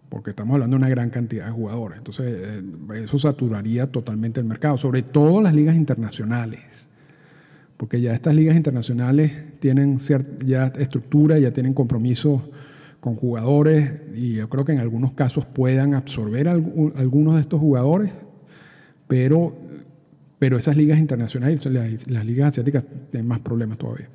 porque 0.10 0.30
estamos 0.30 0.54
hablando 0.54 0.76
de 0.78 0.82
una 0.84 0.90
gran 0.90 1.10
cantidad 1.10 1.46
de 1.46 1.52
jugadores. 1.52 1.98
Entonces, 1.98 2.26
eh, 2.28 3.04
eso 3.04 3.18
saturaría 3.18 3.88
totalmente 3.88 4.40
el 4.40 4.46
mercado, 4.46 4.78
sobre 4.78 5.02
todo 5.02 5.42
las 5.42 5.54
ligas 5.54 5.76
internacionales, 5.76 6.88
porque 7.78 8.00
ya 8.00 8.14
estas 8.14 8.36
ligas 8.36 8.56
internacionales 8.56 9.32
tienen 9.60 10.00
cierta 10.00 10.46
ya 10.46 10.68
estructura, 10.68 11.40
ya 11.40 11.52
tienen 11.52 11.74
compromisos 11.74 12.42
con 13.04 13.18
jugadores 13.18 13.92
y 14.16 14.36
yo 14.36 14.48
creo 14.48 14.64
que 14.64 14.72
en 14.72 14.80
algunos 14.80 15.12
casos 15.12 15.46
puedan 15.46 15.94
absorber 15.94 16.48
algunos 16.48 17.36
de 17.36 17.42
estos 17.42 17.60
jugadores, 17.60 18.12
pero, 19.10 19.54
pero 20.40 20.58
esas 20.58 20.78
ligas 20.78 21.00
internacionales, 21.00 21.66
las 22.08 22.26
ligas 22.26 22.48
asiáticas, 22.48 22.86
tienen 23.12 23.28
más 23.28 23.42
problemas 23.42 23.78
todavía. 23.78 24.08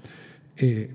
Eh, 0.58 0.90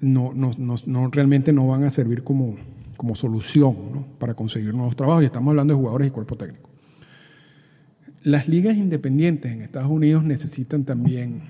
no, 0.00 0.32
no, 0.34 0.52
no, 0.86 1.10
realmente 1.10 1.52
no 1.52 1.66
van 1.66 1.84
a 1.84 1.90
servir 1.90 2.22
como, 2.22 2.56
como 2.96 3.14
solución 3.14 4.06
para 4.18 4.34
conseguir 4.34 4.74
nuevos 4.74 4.96
trabajos. 4.96 5.22
Y 5.22 5.26
estamos 5.26 5.52
hablando 5.52 5.74
de 5.74 5.80
jugadores 5.80 6.08
y 6.08 6.10
cuerpo 6.10 6.36
técnico. 6.36 6.68
Las 8.22 8.48
ligas 8.48 8.76
independientes 8.76 9.52
en 9.52 9.60
Estados 9.60 9.90
Unidos 9.90 10.24
necesitan 10.24 10.84
también 10.84 11.42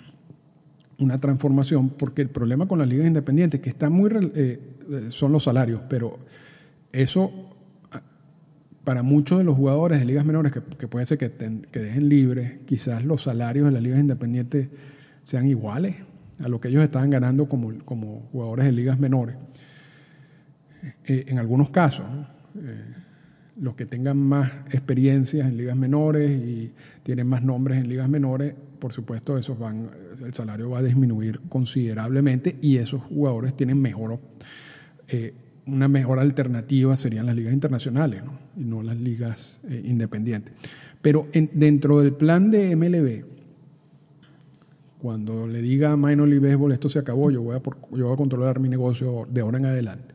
una 0.99 1.19
transformación, 1.21 1.91
porque 1.91 2.23
el 2.23 2.29
problema 2.29 2.67
con 2.67 2.79
las 2.79 2.89
ligas 2.89 3.07
independientes, 3.07 3.61
que 3.61 3.71
están 3.71 3.93
muy, 3.93 4.11
eh, 4.35 4.61
son 5.11 5.33
los 5.33 5.45
salarios, 5.45 5.81
pero 5.89 6.19
eso 6.93 7.33
para 8.85 9.03
muchos 9.03 9.39
de 9.39 9.45
los 9.45 9.57
jugadores 9.57 9.99
de 9.99 10.05
ligas 10.05 10.27
menores, 10.27 10.53
que, 10.53 10.89
puede 10.89 11.07
ser 11.07 11.17
que, 11.17 11.31
que 11.31 11.81
dejen 11.81 12.09
libres, 12.09 12.59
quizás 12.67 13.03
los 13.03 13.23
salarios 13.23 13.65
de 13.67 13.73
las 13.73 13.83
ligas 13.83 13.99
independientes 13.99 14.69
sean 15.23 15.47
iguales 15.47 15.97
a 16.45 16.49
lo 16.49 16.61
que 16.61 16.69
ellos 16.69 16.85
estaban 16.85 17.09
ganando 17.09 17.49
como, 17.49 17.73
como 17.85 18.29
jugadores 18.31 18.67
de 18.67 18.73
ligas 18.73 18.99
menores. 18.99 19.37
Eh, 21.07 21.25
en 21.29 21.39
algunos 21.39 21.71
casos, 21.71 22.05
eh, 22.57 22.85
los 23.57 23.75
que 23.75 23.87
tengan 23.87 24.19
más 24.19 24.53
experiencias 24.71 25.49
en 25.49 25.57
ligas 25.57 25.75
menores 25.75 26.31
y 26.31 26.73
tienen 27.03 27.27
más 27.27 27.43
nombres 27.43 27.81
en 27.81 27.89
ligas 27.89 28.11
menores, 28.11 28.55
por 28.79 28.93
supuesto, 28.93 29.39
esos 29.39 29.59
van, 29.59 29.89
el 30.23 30.35
salario 30.35 30.69
va 30.69 30.81
a 30.81 30.83
disminuir 30.83 31.41
considerablemente 31.49 32.59
y 32.61 32.77
esos 32.77 33.03
jugadores 33.03 33.57
tienen 33.57 33.81
mejor, 33.81 34.21
eh, 35.09 35.33
una 35.65 35.89
mejor 35.89 36.19
alternativa 36.19 36.95
serían 36.95 37.25
las 37.25 37.37
ligas 37.37 37.55
internacionales 37.55 38.23
¿no? 38.23 38.39
y 38.55 38.65
no 38.65 38.83
las 38.83 38.99
ligas 38.99 39.63
independientes. 39.83 40.55
Pero 41.01 41.27
dentro 41.33 42.01
del 42.01 42.13
plan 42.13 42.51
de 42.51 42.77
MLB, 42.77 43.34
cuando 45.05 45.47
le 45.47 45.61
diga 45.61 45.93
a 45.93 45.99
Minor 45.99 46.27
League 46.27 46.43
Baseball 46.43 46.73
esto 46.73 46.89
se 46.89 46.99
acabó, 46.99 47.31
yo 47.31 47.43
voy, 47.43 47.55
a 47.55 47.61
yo 47.95 48.07
voy 48.07 48.15
a 48.15 48.17
controlar 48.17 48.59
mi 48.59 48.71
negocio 48.71 49.29
de 49.31 49.43
ahora 49.43 49.59
en 49.59 49.67
adelante, 49.67 50.15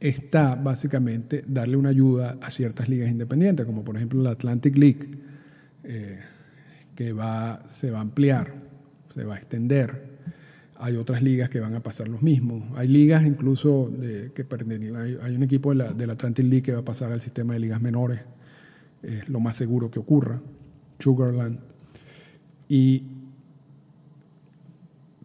está 0.00 0.54
básicamente 0.54 1.42
darle 1.46 1.78
una 1.78 1.88
ayuda 1.88 2.36
a 2.42 2.50
ciertas 2.50 2.90
ligas 2.90 3.08
independientes, 3.08 3.64
como 3.64 3.84
por 3.84 3.96
ejemplo 3.96 4.22
la 4.22 4.32
Atlantic 4.32 4.76
League, 4.76 5.08
eh, 5.82 6.18
que 6.94 7.14
va, 7.14 7.62
se 7.68 7.90
va 7.90 8.00
a 8.00 8.00
ampliar, 8.02 8.52
se 9.08 9.24
va 9.24 9.36
a 9.36 9.38
extender. 9.38 10.18
Hay 10.76 10.96
otras 10.96 11.22
ligas 11.22 11.48
que 11.48 11.60
van 11.60 11.74
a 11.74 11.82
pasar 11.82 12.08
lo 12.08 12.18
mismo. 12.18 12.70
Hay 12.76 12.86
ligas 12.86 13.26
incluso 13.26 13.88
de, 13.88 14.32
que 14.34 14.46
hay, 14.94 15.16
hay 15.22 15.36
un 15.36 15.42
equipo 15.42 15.70
de 15.70 15.76
la, 15.76 15.92
de 15.94 16.06
la 16.06 16.12
Atlantic 16.12 16.44
League 16.44 16.62
que 16.64 16.72
va 16.74 16.80
a 16.80 16.84
pasar 16.84 17.12
al 17.12 17.22
sistema 17.22 17.54
de 17.54 17.60
ligas 17.60 17.80
menores. 17.80 18.20
Es 19.02 19.26
lo 19.30 19.40
más 19.40 19.56
seguro 19.56 19.90
que 19.90 19.98
ocurra. 19.98 20.38
Sugarland. 20.98 21.60
Y 22.68 23.17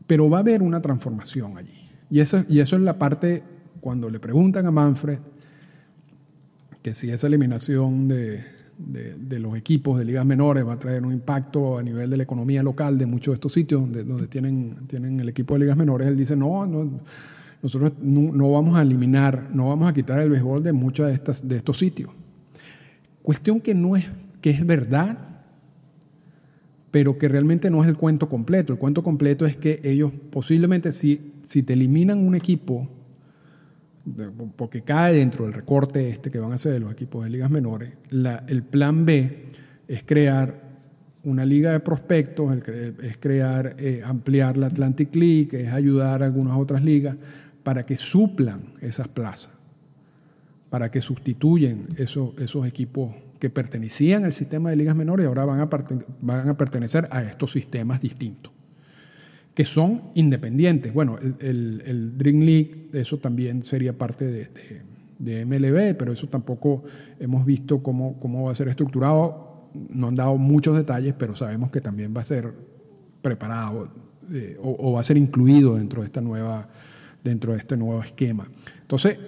pero 0.07 0.29
va 0.29 0.37
a 0.37 0.41
haber 0.41 0.61
una 0.61 0.81
transformación 0.81 1.57
allí. 1.57 1.89
Y 2.09 2.19
eso, 2.19 2.43
y 2.47 2.59
eso 2.59 2.75
es 2.75 2.81
la 2.81 2.97
parte 2.97 3.43
cuando 3.79 4.09
le 4.09 4.19
preguntan 4.19 4.65
a 4.65 4.71
Manfred 4.71 5.19
que 6.81 6.93
si 6.93 7.09
esa 7.09 7.27
eliminación 7.27 8.07
de, 8.07 8.45
los 9.39 9.55
equipos 9.57 9.97
de 9.97 10.05
ligas 10.05 10.25
menores 10.25 10.67
va 10.67 10.73
a 10.73 10.79
traer 10.79 11.05
un 11.05 11.13
impacto 11.13 11.77
a 11.77 11.83
nivel 11.83 12.09
de 12.09 12.17
la 12.17 12.23
economía 12.23 12.61
local 12.61 12.97
de 12.97 13.05
muchos 13.05 13.31
de 13.31 13.35
estos 13.35 13.53
sitios 13.53 13.81
donde, 13.81 14.03
donde 14.03 14.27
tienen, 14.27 14.87
tienen 14.87 15.19
el 15.19 15.29
equipo 15.29 15.53
de 15.53 15.61
ligas 15.61 15.77
menores, 15.77 16.07
él 16.07 16.17
dice, 16.17 16.35
no, 16.35 16.65
no 16.65 16.99
nosotros 17.63 17.93
no, 18.01 18.51
vamos 18.51 18.77
a 18.77 18.81
eliminar, 18.81 19.49
no 19.53 19.69
vamos 19.69 19.89
a 19.89 19.93
quitar 19.93 20.19
el 20.19 20.29
béisbol 20.29 20.61
de 20.61 20.73
muchos 20.73 21.07
de, 21.07 21.47
de 21.47 21.55
estos 21.55 21.77
sitios. 21.77 22.11
Cuestión 23.21 23.61
que 23.61 23.73
no 23.73 23.95
es, 23.95 24.05
que 24.41 24.49
es 24.49 24.65
verdad, 24.65 25.17
pero 26.93 27.17
que 27.17 27.27
realmente 27.27 27.71
no 27.71 27.81
es 27.81 27.89
el 27.89 27.97
cuento 27.97 28.29
completo. 28.29 28.71
El 28.71 28.77
cuento 28.77 29.01
completo 29.01 29.47
es 29.47 29.57
que 29.57 29.81
ellos 29.83 30.11
posiblemente 30.29 30.91
si, 30.91 31.33
si 31.41 31.63
te 31.63 31.73
eliminan 31.73 32.19
un 32.19 32.35
equipo, 32.35 32.87
porque 34.55 34.83
cae 34.83 35.15
dentro 35.15 35.45
del 35.45 35.55
recorte 35.55 36.07
este 36.09 36.29
que 36.29 36.37
van 36.37 36.51
a 36.51 36.53
hacer 36.53 36.73
de 36.73 36.79
los 36.79 36.91
equipos 36.91 37.23
de 37.23 37.31
ligas 37.31 37.49
menores, 37.49 37.93
el 38.11 38.61
plan 38.61 39.07
B 39.07 39.45
es 39.87 40.03
crear 40.03 40.61
una 41.23 41.47
liga 41.47 41.71
de 41.71 41.79
prospectos, 41.79 42.55
es 43.01 43.17
crear, 43.17 43.75
eh, 43.79 44.03
ampliar 44.05 44.57
la 44.57 44.67
Atlantic 44.67 45.15
League, 45.15 45.49
es 45.53 45.73
ayudar 45.73 46.21
a 46.21 46.27
algunas 46.27 46.55
otras 46.59 46.83
ligas 46.83 47.15
para 47.63 47.87
que 47.87 47.97
suplan 47.97 48.65
esas 48.81 49.07
plazas, 49.07 49.49
para 50.69 50.91
que 50.91 51.01
sustituyen 51.01 51.87
esos, 51.97 52.37
esos 52.37 52.67
equipos 52.67 53.15
que 53.43 53.49
pertenecían 53.49 54.23
al 54.23 54.31
sistema 54.31 54.69
de 54.69 54.77
ligas 54.77 54.95
menores 54.95 55.25
y 55.25 55.27
ahora 55.27 55.43
van 55.43 55.59
a, 55.59 55.69
van 56.21 56.47
a 56.47 56.55
pertenecer 56.55 57.09
a 57.11 57.23
estos 57.23 57.51
sistemas 57.51 57.99
distintos, 57.99 58.53
que 59.53 59.65
son 59.65 60.01
independientes. 60.15 60.93
Bueno, 60.93 61.17
el, 61.19 61.83
el, 61.85 62.17
Dream 62.17 62.39
League, 62.39 62.87
eso 62.93 63.17
también 63.17 63.61
sería 63.61 63.97
parte 63.97 64.23
de, 64.23 64.47
de, 65.19 65.45
MLB, 65.45 65.97
pero 65.97 66.13
eso 66.13 66.29
tampoco 66.29 66.85
hemos 67.19 67.45
visto 67.45 67.83
cómo, 67.83 68.17
cómo 68.17 68.45
va 68.45 68.53
a 68.53 68.55
ser 68.55 68.69
estructurado. 68.69 69.67
No 69.89 70.07
han 70.07 70.15
dado 70.15 70.37
muchos 70.37 70.77
detalles, 70.77 71.13
pero 71.13 71.35
sabemos 71.35 71.69
que 71.69 71.81
también 71.81 72.13
va 72.15 72.21
a 72.21 72.23
ser 72.23 72.49
preparado 73.21 73.89
eh, 74.31 74.57
o, 74.63 74.93
va 74.93 75.01
a 75.01 75.03
ser 75.03 75.17
incluido 75.17 75.75
dentro 75.75 75.99
de 75.99 76.05
esta 76.05 76.21
nueva 76.21 76.69
dentro 77.21 77.51
de 77.51 77.59
este 77.59 77.75
nuevo 77.75 78.01
esquema. 78.01 78.47
Entonces, 78.79 79.19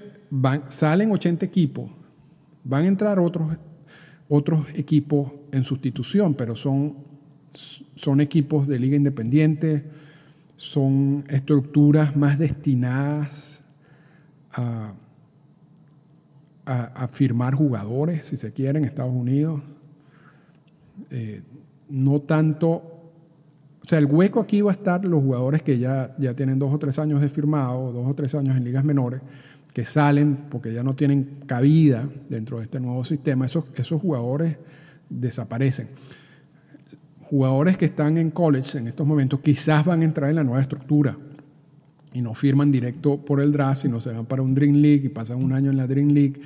salen 0.70 1.12
80 1.12 1.46
equipos, 1.46 1.92
van 2.64 2.86
a 2.86 2.88
entrar 2.88 3.20
otros, 3.20 3.58
otros 4.30 4.68
equipos 4.76 5.32
en 5.52 5.64
sustitución, 5.64 6.34
pero 6.34 6.56
son, 6.56 6.96
son 7.96 8.22
equipos 8.22 8.68
de 8.68 8.80
liga 8.80 8.96
independiente, 8.96 9.86
son 10.56 11.24
estructuras 11.28 12.16
más 12.16 12.40
destinadas 12.40 13.62
a, 14.54 14.94
a, 16.66 17.08
firmar 17.08 17.54
jugadores, 17.54 18.26
si 18.26 18.38
se 18.38 18.52
quiere, 18.54 18.80
en 18.80 18.86
Estados 18.86 19.14
Unidos. 19.14 19.62
Eh, 21.12 21.42
no 21.90 22.22
tanto, 22.22 22.72
o 23.84 23.88
sea, 23.88 24.00
el 24.00 24.06
hueco 24.06 24.40
aquí 24.40 24.62
va 24.62 24.72
a 24.72 24.74
estar 24.74 25.06
los 25.06 25.22
jugadores 25.22 25.62
que 25.62 25.78
ya, 25.78 26.16
ya 26.18 26.34
tienen 26.34 26.58
dos 26.58 26.74
o 26.74 26.80
tres 26.80 26.98
años 26.98 27.22
de 27.22 27.30
firmado, 27.30 27.92
dos 27.92 28.08
o 28.08 28.14
tres 28.16 28.34
años 28.34 28.58
en 28.58 28.64
ligas 28.64 28.84
menores, 28.84 29.22
que 29.76 29.84
salen 29.84 30.38
porque 30.50 30.74
ya 30.74 30.84
no 30.84 30.96
tienen 30.96 31.42
cabida 31.46 32.08
dentro 32.30 32.60
de 32.60 32.64
este 32.64 32.80
nuevo 32.80 33.04
sistema, 33.04 33.46
esos, 33.46 33.66
esos 33.76 34.02
jugadores 34.02 34.56
desaparecen. 35.10 35.90
Jugadores 37.24 37.76
que 37.76 37.84
están 37.84 38.18
en 38.18 38.32
college 38.32 38.78
en 38.78 38.88
estos 38.88 39.06
momentos 39.06 39.42
quizás 39.42 39.84
van 39.84 40.00
a 40.00 40.06
entrar 40.06 40.30
en 40.30 40.38
la 40.38 40.46
nueva 40.46 40.62
estructura 40.62 41.18
y 42.14 42.22
no 42.22 42.34
firman 42.34 42.72
directo 42.72 43.18
por 43.18 43.42
el 43.42 43.52
draft, 43.52 43.82
sino 43.82 44.00
se 44.00 44.14
van 44.14 44.26
para 44.26 44.42
un 44.44 44.56
Dream 44.56 44.76
League 44.76 45.08
y 45.08 45.10
pasan 45.10 45.44
un 45.44 45.52
año 45.52 45.72
en 45.72 45.76
la 45.76 45.88
Dream 45.88 46.08
League. 46.08 46.40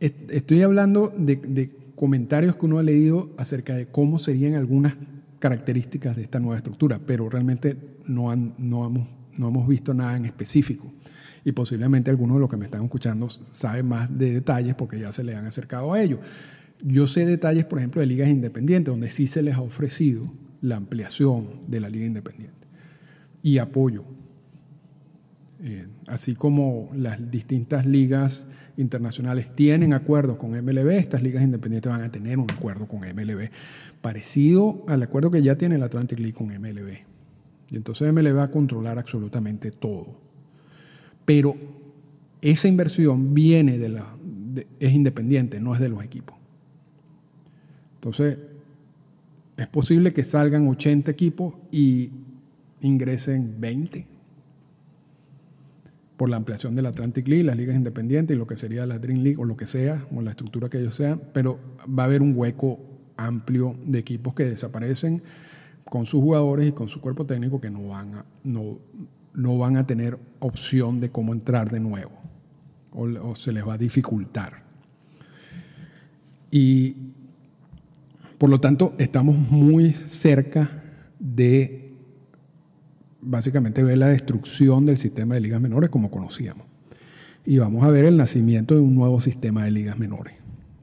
Estoy 0.00 0.62
hablando 0.62 1.14
de, 1.16 1.36
de 1.36 1.70
comentarios 1.94 2.56
que 2.56 2.66
uno 2.66 2.80
ha 2.80 2.82
leído 2.82 3.30
acerca 3.36 3.76
de 3.76 3.86
cómo 3.86 4.18
serían 4.18 4.54
algunas 4.54 4.96
características 5.38 6.16
de 6.16 6.22
esta 6.22 6.40
nueva 6.40 6.56
estructura, 6.56 6.98
pero 7.06 7.28
realmente 7.28 7.76
no, 8.08 8.32
han, 8.32 8.54
no, 8.58 8.84
hemos, 8.84 9.06
no 9.36 9.46
hemos 9.46 9.68
visto 9.68 9.94
nada 9.94 10.16
en 10.16 10.24
específico 10.24 10.92
y 11.48 11.52
posiblemente 11.52 12.10
algunos 12.10 12.36
de 12.36 12.40
los 12.42 12.50
que 12.50 12.58
me 12.58 12.66
están 12.66 12.84
escuchando 12.84 13.30
saben 13.30 13.86
más 13.86 14.18
de 14.18 14.34
detalles 14.34 14.74
porque 14.74 15.00
ya 15.00 15.12
se 15.12 15.24
le 15.24 15.34
han 15.34 15.46
acercado 15.46 15.94
a 15.94 16.02
ellos. 16.02 16.20
Yo 16.84 17.06
sé 17.06 17.24
detalles, 17.24 17.64
por 17.64 17.78
ejemplo, 17.78 18.02
de 18.02 18.06
ligas 18.06 18.28
independientes, 18.28 18.92
donde 18.92 19.08
sí 19.08 19.26
se 19.26 19.42
les 19.42 19.54
ha 19.54 19.62
ofrecido 19.62 20.30
la 20.60 20.76
ampliación 20.76 21.62
de 21.66 21.80
la 21.80 21.88
liga 21.88 22.04
independiente 22.04 22.68
y 23.42 23.56
apoyo. 23.56 24.04
Eh, 25.62 25.86
así 26.06 26.34
como 26.34 26.90
las 26.94 27.30
distintas 27.30 27.86
ligas 27.86 28.46
internacionales 28.76 29.50
tienen 29.50 29.94
acuerdos 29.94 30.36
con 30.36 30.50
MLB, 30.50 30.90
estas 30.98 31.22
ligas 31.22 31.42
independientes 31.42 31.90
van 31.90 32.02
a 32.02 32.12
tener 32.12 32.38
un 32.38 32.50
acuerdo 32.52 32.86
con 32.86 33.00
MLB 33.00 33.48
parecido 34.02 34.84
al 34.86 35.02
acuerdo 35.02 35.30
que 35.30 35.42
ya 35.42 35.56
tiene 35.56 35.76
el 35.76 35.82
Atlantic 35.82 36.18
League 36.18 36.34
con 36.34 36.48
MLB. 36.48 36.98
Y 37.70 37.76
entonces 37.76 38.12
MLB 38.12 38.36
va 38.36 38.42
a 38.42 38.50
controlar 38.50 38.98
absolutamente 38.98 39.70
todo 39.70 40.27
pero 41.28 41.54
esa 42.40 42.68
inversión 42.68 43.34
viene 43.34 43.76
de 43.76 43.90
la, 43.90 44.16
es 44.80 44.94
independiente, 44.94 45.60
no 45.60 45.74
es 45.74 45.80
de 45.80 45.90
los 45.90 46.02
equipos. 46.02 46.34
Entonces, 47.96 48.38
es 49.58 49.66
posible 49.66 50.14
que 50.14 50.24
salgan 50.24 50.66
80 50.66 51.10
equipos 51.10 51.52
y 51.70 52.10
ingresen 52.80 53.60
20 53.60 54.06
por 56.16 56.30
la 56.30 56.38
ampliación 56.38 56.74
del 56.74 56.86
Atlantic 56.86 57.28
League, 57.28 57.44
las 57.44 57.58
ligas 57.58 57.76
independientes 57.76 58.34
y 58.34 58.38
lo 58.38 58.46
que 58.46 58.56
sería 58.56 58.86
la 58.86 58.98
Dream 58.98 59.20
League 59.20 59.36
o 59.38 59.44
lo 59.44 59.54
que 59.54 59.66
sea, 59.66 60.06
o 60.10 60.22
la 60.22 60.30
estructura 60.30 60.70
que 60.70 60.78
ellos 60.78 60.94
sean, 60.94 61.20
pero 61.34 61.58
va 61.86 62.04
a 62.04 62.06
haber 62.06 62.22
un 62.22 62.32
hueco 62.34 62.80
amplio 63.18 63.76
de 63.84 63.98
equipos 63.98 64.32
que 64.32 64.46
desaparecen 64.46 65.22
con 65.84 66.06
sus 66.06 66.22
jugadores 66.22 66.68
y 66.68 66.72
con 66.72 66.88
su 66.88 67.02
cuerpo 67.02 67.26
técnico 67.26 67.60
que 67.60 67.68
no 67.68 67.86
van 67.88 68.14
a, 68.14 68.24
no, 68.44 68.78
no 69.34 69.58
van 69.58 69.76
a 69.76 69.86
tener 69.86 70.18
opción 70.40 71.00
de 71.00 71.10
cómo 71.10 71.32
entrar 71.32 71.70
de 71.70 71.80
nuevo 71.80 72.12
o, 72.92 73.34
se 73.34 73.52
les 73.52 73.66
va 73.66 73.74
a 73.74 73.78
dificultar. 73.78 74.62
Y 76.50 76.96
por 78.38 78.50
lo 78.50 78.60
tanto 78.60 78.94
estamos 78.98 79.36
muy 79.36 79.92
cerca 79.92 80.70
de 81.18 81.92
básicamente 83.20 83.82
ver 83.82 83.98
la 83.98 84.08
destrucción 84.08 84.86
del 84.86 84.96
sistema 84.96 85.34
de 85.34 85.40
ligas 85.40 85.60
menores 85.60 85.90
como 85.90 86.10
conocíamos. 86.10 86.66
Y 87.44 87.58
vamos 87.58 87.84
a 87.84 87.90
ver 87.90 88.04
el 88.04 88.16
nacimiento 88.16 88.74
de 88.74 88.80
un 88.80 88.94
nuevo 88.94 89.20
sistema 89.20 89.64
de 89.64 89.70
ligas 89.70 89.98
menores, 89.98 90.34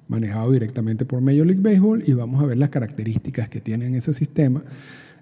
manejado 0.07 0.51
directamente 0.51 1.05
por 1.05 1.21
Major 1.21 1.45
League 1.45 1.61
Baseball, 1.61 2.03
y 2.05 2.13
vamos 2.13 2.41
a 2.41 2.45
ver 2.45 2.57
las 2.57 2.69
características 2.69 3.49
que 3.49 3.61
tiene 3.61 3.95
ese 3.95 4.13
sistema 4.13 4.63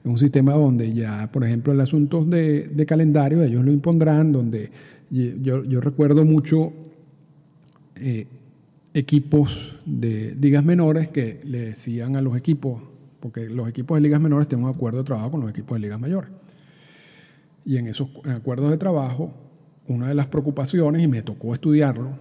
un 0.05 0.17
sistema 0.17 0.53
donde 0.53 0.93
ya, 0.93 1.29
por 1.31 1.43
ejemplo, 1.45 1.71
el 1.73 1.79
asunto 1.79 2.25
de, 2.25 2.85
calendario, 2.87 3.41
ellos 3.41 3.63
lo 3.63 3.71
impondrán, 3.71 4.31
donde 4.31 4.69
yo, 5.09 5.63
yo 5.63 5.81
recuerdo 5.81 6.25
mucho 6.25 6.73
eh, 7.95 8.27
equipos 8.93 9.79
de 9.85 10.35
ligas 10.39 10.63
menores 10.63 11.07
que 11.07 11.41
le 11.45 11.59
decían 11.59 12.15
a 12.15 12.21
los 12.21 12.37
equipos, 12.37 12.81
porque 13.19 13.49
los 13.49 13.69
equipos 13.69 13.97
de 13.97 14.01
ligas 14.01 14.19
menores 14.19 14.47
tienen 14.47 14.65
un 14.65 14.73
acuerdo 14.73 14.99
de 14.99 15.03
trabajo 15.05 15.31
con 15.31 15.41
los 15.41 15.49
equipos 15.49 15.75
de 15.75 15.81
ligas 15.81 15.99
mayores. 15.99 16.29
Y 17.65 17.77
en 17.77 17.87
esos 17.87 18.09
acuerdos 18.25 18.69
de 18.71 18.77
trabajo, 18.77 19.33
una 19.87 20.09
de 20.09 20.15
las 20.15 20.27
preocupaciones, 20.27 21.01
y 21.01 21.07
me 21.07 21.21
tocó 21.21 21.53
estudiarlo, 21.53 22.17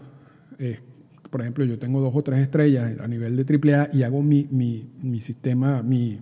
es, 0.58 0.82
por 1.30 1.40
ejemplo, 1.40 1.64
yo 1.64 1.78
tengo 1.78 2.00
dos 2.00 2.14
o 2.14 2.22
tres 2.22 2.40
estrellas 2.40 3.00
a 3.00 3.08
nivel 3.08 3.36
de 3.36 3.74
AAA 3.74 3.90
y 3.92 4.04
hago 4.04 4.22
mi, 4.22 4.46
mi, 4.50 4.88
mi 5.02 5.20
sistema, 5.20 5.82
mi 5.82 6.20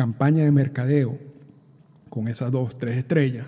campaña 0.00 0.44
de 0.44 0.50
mercadeo 0.50 1.18
con 2.08 2.26
esas 2.26 2.50
dos, 2.50 2.78
tres 2.78 2.96
estrellas 2.96 3.44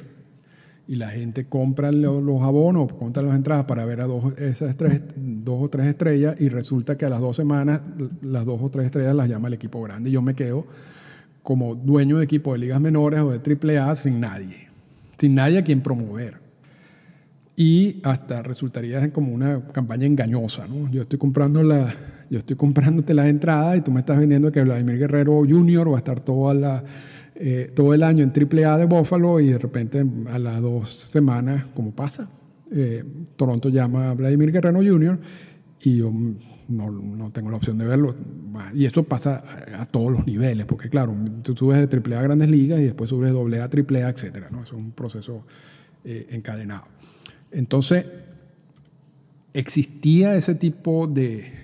y 0.86 0.96
la 0.96 1.08
gente 1.08 1.46
compra 1.46 1.90
los, 1.90 2.42
abonos, 2.42 2.92
compra 2.92 3.22
las 3.22 3.36
entradas 3.36 3.64
para 3.64 3.86
ver 3.86 4.02
a 4.02 4.04
dos, 4.04 4.36
esas 4.36 4.76
tres, 4.76 5.00
dos 5.16 5.62
o 5.62 5.70
tres 5.70 5.86
estrellas 5.86 6.38
y 6.38 6.50
resulta 6.50 6.98
que 6.98 7.06
a 7.06 7.08
las 7.08 7.22
dos 7.22 7.36
semanas 7.36 7.80
las 8.20 8.44
dos 8.44 8.60
o 8.60 8.68
tres 8.68 8.84
estrellas 8.84 9.14
las 9.14 9.30
llama 9.30 9.48
el 9.48 9.54
equipo 9.54 9.80
grande 9.80 10.10
y 10.10 10.12
yo 10.12 10.20
me 10.20 10.34
quedo 10.34 10.66
como 11.42 11.74
dueño 11.74 12.18
de 12.18 12.24
equipo 12.24 12.52
de 12.52 12.58
ligas 12.58 12.82
menores 12.82 13.20
o 13.20 13.30
de 13.30 13.40
AAA 13.80 13.94
sin 13.94 14.20
nadie, 14.20 14.68
sin 15.16 15.34
nadie 15.34 15.56
a 15.56 15.64
quien 15.64 15.80
promover. 15.80 16.34
Y 17.56 18.02
hasta 18.02 18.42
resultaría 18.42 19.10
como 19.10 19.32
una 19.32 19.68
campaña 19.68 20.04
engañosa, 20.04 20.66
¿no? 20.66 20.90
Yo 20.90 21.00
estoy 21.00 21.18
comprando 21.18 21.62
la, 21.62 21.94
yo 22.32 22.38
estoy 22.38 22.56
comprándote 22.56 23.12
las 23.12 23.26
entradas 23.26 23.76
y 23.76 23.82
tú 23.82 23.92
me 23.92 24.00
estás 24.00 24.18
vendiendo 24.18 24.50
que 24.50 24.62
Vladimir 24.62 24.96
Guerrero 24.96 25.42
Jr. 25.46 25.92
va 25.92 25.96
a 25.96 25.98
estar 25.98 26.22
eh, 27.34 27.70
todo 27.74 27.92
el 27.92 28.02
año 28.02 28.24
en 28.24 28.32
AAA 28.32 28.78
de 28.78 28.86
Buffalo 28.86 29.38
y 29.38 29.48
de 29.48 29.58
repente 29.58 30.02
a 30.30 30.38
las 30.38 30.62
dos 30.62 30.94
semanas, 30.94 31.66
como 31.74 31.90
pasa, 31.90 32.30
eh, 32.70 33.04
Toronto 33.36 33.68
llama 33.68 34.08
a 34.08 34.14
Vladimir 34.14 34.50
Guerrero 34.50 34.78
Jr. 34.78 35.20
y 35.82 35.98
yo 35.98 36.10
no, 36.68 36.90
no, 36.90 37.30
tengo 37.32 37.50
la 37.50 37.58
opción 37.58 37.76
de 37.76 37.84
verlo. 37.84 38.14
Y 38.72 38.86
eso 38.86 39.02
pasa 39.02 39.44
a, 39.78 39.84
todos 39.84 40.10
los 40.10 40.26
niveles, 40.26 40.64
porque 40.64 40.88
claro, 40.88 41.14
tú 41.42 41.54
subes 41.54 41.86
de 41.86 41.98
AAA 41.98 42.18
a 42.18 42.22
grandes 42.22 42.48
ligas 42.48 42.80
y 42.80 42.84
después 42.84 43.10
subes 43.10 43.30
de 43.30 43.60
AA 43.60 43.64
a 43.64 43.68
AAA, 43.68 44.08
etc. 44.08 44.46
¿no? 44.50 44.62
Es 44.62 44.72
un 44.72 44.92
proceso 44.92 45.44
eh, 46.02 46.28
encadenado. 46.30 46.84
Entonces, 47.50 48.06
existía 49.52 50.34
ese 50.34 50.54
tipo 50.54 51.06
de, 51.06 51.61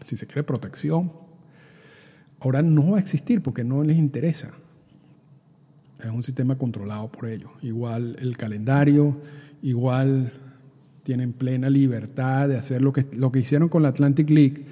si 0.00 0.16
se 0.16 0.26
quiere, 0.26 0.42
protección, 0.42 1.12
ahora 2.40 2.62
no 2.62 2.92
va 2.92 2.96
a 2.96 3.00
existir 3.00 3.42
porque 3.42 3.62
no 3.62 3.84
les 3.84 3.96
interesa. 3.96 4.50
Es 6.00 6.06
un 6.06 6.22
sistema 6.22 6.56
controlado 6.56 7.12
por 7.12 7.28
ellos. 7.28 7.50
Igual 7.62 8.16
el 8.20 8.36
calendario, 8.36 9.20
igual 9.62 10.32
tienen 11.02 11.32
plena 11.32 11.68
libertad 11.68 12.48
de 12.48 12.56
hacer 12.56 12.82
lo 12.82 12.92
que, 12.92 13.06
lo 13.16 13.30
que 13.30 13.40
hicieron 13.40 13.68
con 13.68 13.82
la 13.82 13.90
Atlantic 13.90 14.30
League, 14.30 14.64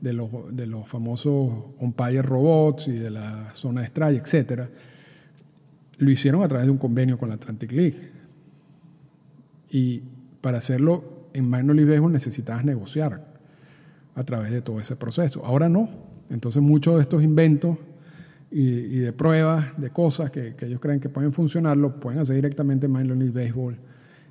de 0.00 0.12
los, 0.12 0.30
de 0.52 0.66
los 0.66 0.88
famosos 0.88 1.50
umpire 1.80 2.22
robots 2.22 2.86
y 2.88 2.92
de 2.92 3.10
la 3.10 3.52
zona 3.52 3.80
de 3.80 3.88
strike, 3.88 4.22
etc. 4.24 4.68
Lo 5.98 6.10
hicieron 6.10 6.42
a 6.42 6.48
través 6.48 6.66
de 6.66 6.70
un 6.70 6.78
convenio 6.78 7.18
con 7.18 7.28
la 7.28 7.34
Atlantic 7.34 7.72
League. 7.72 8.10
Y 9.70 10.02
para 10.40 10.58
hacerlo 10.58 11.28
en 11.32 11.50
Minor 11.50 11.74
League 11.74 12.00
necesitabas 12.08 12.64
negociar 12.64 13.27
a 14.18 14.24
través 14.24 14.50
de 14.50 14.60
todo 14.60 14.80
ese 14.80 14.96
proceso. 14.96 15.44
Ahora 15.46 15.68
no. 15.68 15.88
Entonces 16.28 16.60
muchos 16.60 16.96
de 16.96 17.02
estos 17.02 17.22
inventos 17.22 17.78
y, 18.50 18.98
de 18.98 19.12
pruebas, 19.12 19.80
de 19.80 19.90
cosas 19.90 20.32
que, 20.32 20.56
ellos 20.60 20.80
creen 20.80 20.98
que 20.98 21.08
pueden 21.08 21.32
funcionar, 21.32 21.76
lo 21.76 22.00
pueden 22.00 22.18
hacer 22.18 22.34
directamente 22.34 22.86
en 22.86 22.92
Minor 22.92 23.16
League 23.16 23.32
Baseball 23.32 23.78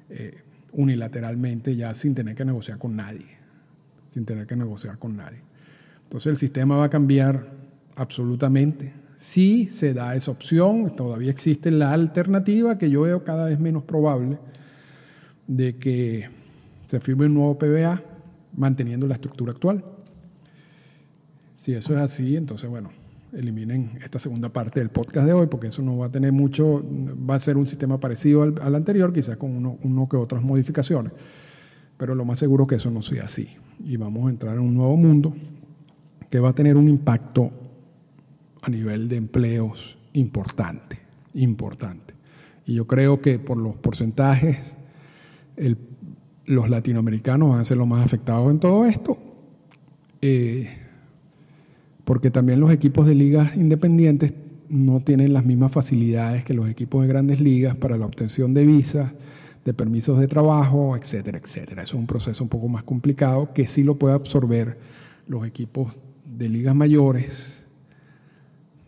eh, 0.10 0.42
unilateralmente, 0.74 1.76
ya 1.76 1.96
sin 1.96 2.14
tener 2.14 2.36
que 2.36 2.44
negociar 2.44 2.78
con 2.78 2.98
nadie. 2.98 3.38
Sin 4.10 4.26
tener 4.26 4.46
que 4.46 4.58
negociar 4.58 5.00
con 5.00 5.16
nadie. 5.16 5.40
Entonces 6.04 6.32
el 6.32 6.38
sistema 6.38 6.76
va 6.76 6.86
a 6.86 6.90
cambiar 6.90 7.48
absolutamente. 7.96 8.94
Si 9.16 9.70
se 9.70 9.94
da 9.94 10.16
esa 10.16 10.32
opción, 10.32 10.96
todavía 10.98 11.32
existe 11.32 11.72
la 11.72 11.94
alternativa 11.94 12.78
que 12.78 12.90
yo 12.90 13.02
veo 13.04 13.24
cada 13.24 13.46
vez 13.46 13.58
menos 13.58 13.84
probable 13.84 14.38
de 15.48 15.78
que 15.78 16.30
se 16.86 17.00
firme 17.00 17.28
un 17.28 17.36
nuevo 17.36 17.58
PBA 17.58 18.02
manteniendo 18.56 19.08
la 19.08 19.16
estructura 19.16 19.52
actual. 19.52 19.84
Si 21.56 21.74
eso 21.74 21.94
es 21.94 22.00
así, 22.00 22.36
entonces, 22.36 22.70
bueno, 22.70 22.92
eliminen 23.34 23.98
esta 24.04 24.20
segunda 24.20 24.50
parte 24.50 24.80
del 24.80 24.90
podcast 24.90 25.26
de 25.26 25.34
hoy, 25.34 25.48
porque 25.48 25.68
eso 25.68 25.82
no 25.82 25.98
va 25.98 26.08
a 26.08 26.12
tener 26.12 26.32
mucho, 26.32 26.84
va 27.30 27.36
a 27.36 27.40
ser 27.40 27.58
un 27.58 27.68
sistema 27.68 28.00
parecido 28.00 28.44
al, 28.44 28.76
anterior, 28.76 29.12
quizás 29.12 29.38
con 29.38 29.56
uno, 29.56 29.78
uno, 29.84 30.08
que 30.08 30.18
otras 30.18 30.44
modificaciones. 30.44 31.14
Pero 31.98 32.16
lo 32.16 32.26
más 32.26 32.40
seguro 32.40 32.64
es 32.64 32.70
que 32.70 32.76
eso 32.76 32.92
no 32.92 33.02
sea 33.02 33.26
así. 33.26 33.50
Y 33.84 33.98
vamos 33.98 34.28
a 34.28 34.30
entrar 34.30 34.56
en 34.56 34.62
un 34.62 34.76
nuevo 34.76 34.96
mundo 34.98 35.36
que 36.30 36.40
va 36.40 36.50
a 36.50 36.54
tener 36.54 36.78
un 36.78 36.88
impacto 36.88 37.52
a 38.62 38.70
nivel 38.70 39.10
de 39.10 39.16
empleos 39.18 39.98
importante, 40.14 41.00
importante. 41.34 42.14
Y 42.66 42.76
yo 42.76 42.86
creo 42.86 43.22
que 43.22 43.40
por 43.40 43.58
los 43.58 43.76
porcentajes, 43.78 44.76
los 46.48 46.70
latinoamericanos 46.70 47.50
van 47.50 47.60
a 47.60 47.66
ser 47.66 47.78
los 47.78 47.88
más 47.88 48.04
afectados 48.04 48.50
en 48.50 48.60
todo 48.60 48.86
esto, 48.86 49.18
eh, 50.22 50.70
porque 52.06 52.32
también 52.32 52.60
los 52.60 52.72
equipos 52.72 53.06
de 53.06 53.14
ligas 53.14 53.56
independientes 53.56 54.34
no 54.70 55.02
tienen 55.02 55.34
las 55.34 55.46
mismas 55.46 55.72
facilidades 55.72 56.44
que 56.44 56.54
los 56.54 56.70
equipos 56.70 57.02
de 57.02 57.10
grandes 57.10 57.42
ligas 57.42 57.76
para 57.76 57.98
la 57.98 58.06
obtención 58.06 58.54
de 58.54 58.66
visas, 58.66 59.12
de 59.66 59.74
permisos 59.74 60.18
de 60.20 60.28
trabajo, 60.28 60.96
etcétera, 60.96 61.38
etcétera. 61.38 61.84
Es 61.84 61.94
un 61.94 62.08
proceso 62.08 62.44
un 62.44 62.50
poco 62.50 62.70
más 62.70 62.84
complicado 62.84 63.54
que 63.54 63.68
sí 63.68 63.84
lo 63.84 63.96
puede 63.96 64.16
absorber 64.16 64.78
los 65.28 65.46
equipos 65.46 65.98
de 66.26 66.48
ligas 66.48 66.74
mayores, 66.74 67.67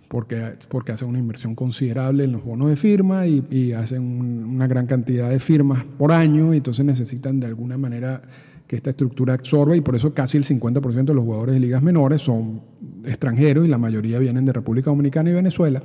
porque, 0.10 0.54
porque 0.68 0.92
hacen 0.92 1.08
una 1.08 1.20
inversión 1.20 1.56
considerable 1.56 2.24
en 2.24 2.32
los 2.32 2.44
bonos 2.44 2.68
de 2.68 2.76
firma 2.76 3.28
y, 3.28 3.72
hacen 3.74 4.02
una 4.02 4.68
gran 4.68 4.88
cantidad 4.88 5.30
de 5.30 5.40
firmas 5.40 5.86
por 5.98 6.12
año, 6.12 6.54
y 6.54 6.58
entonces 6.58 6.84
necesitan 6.84 7.40
de 7.40 7.48
alguna 7.48 7.78
manera 7.78 8.22
que 8.68 8.76
esta 8.76 8.90
estructura 8.90 9.36
absorba, 9.36 9.76
y 9.76 9.82
por 9.82 9.96
eso 9.96 10.14
casi 10.14 10.38
el 10.38 10.44
50% 10.44 11.06
de 11.06 11.14
los 11.14 11.24
jugadores 11.24 11.54
de 11.54 11.60
ligas 11.60 11.84
menores 11.84 12.22
son 12.22 12.62
extranjeros 13.06 13.66
y 13.66 13.70
la 13.70 13.78
mayoría 13.78 14.18
vienen 14.20 14.46
de 14.46 14.52
República 14.52 14.90
Dominicana 14.90 15.30
y 15.30 15.34
Venezuela, 15.34 15.82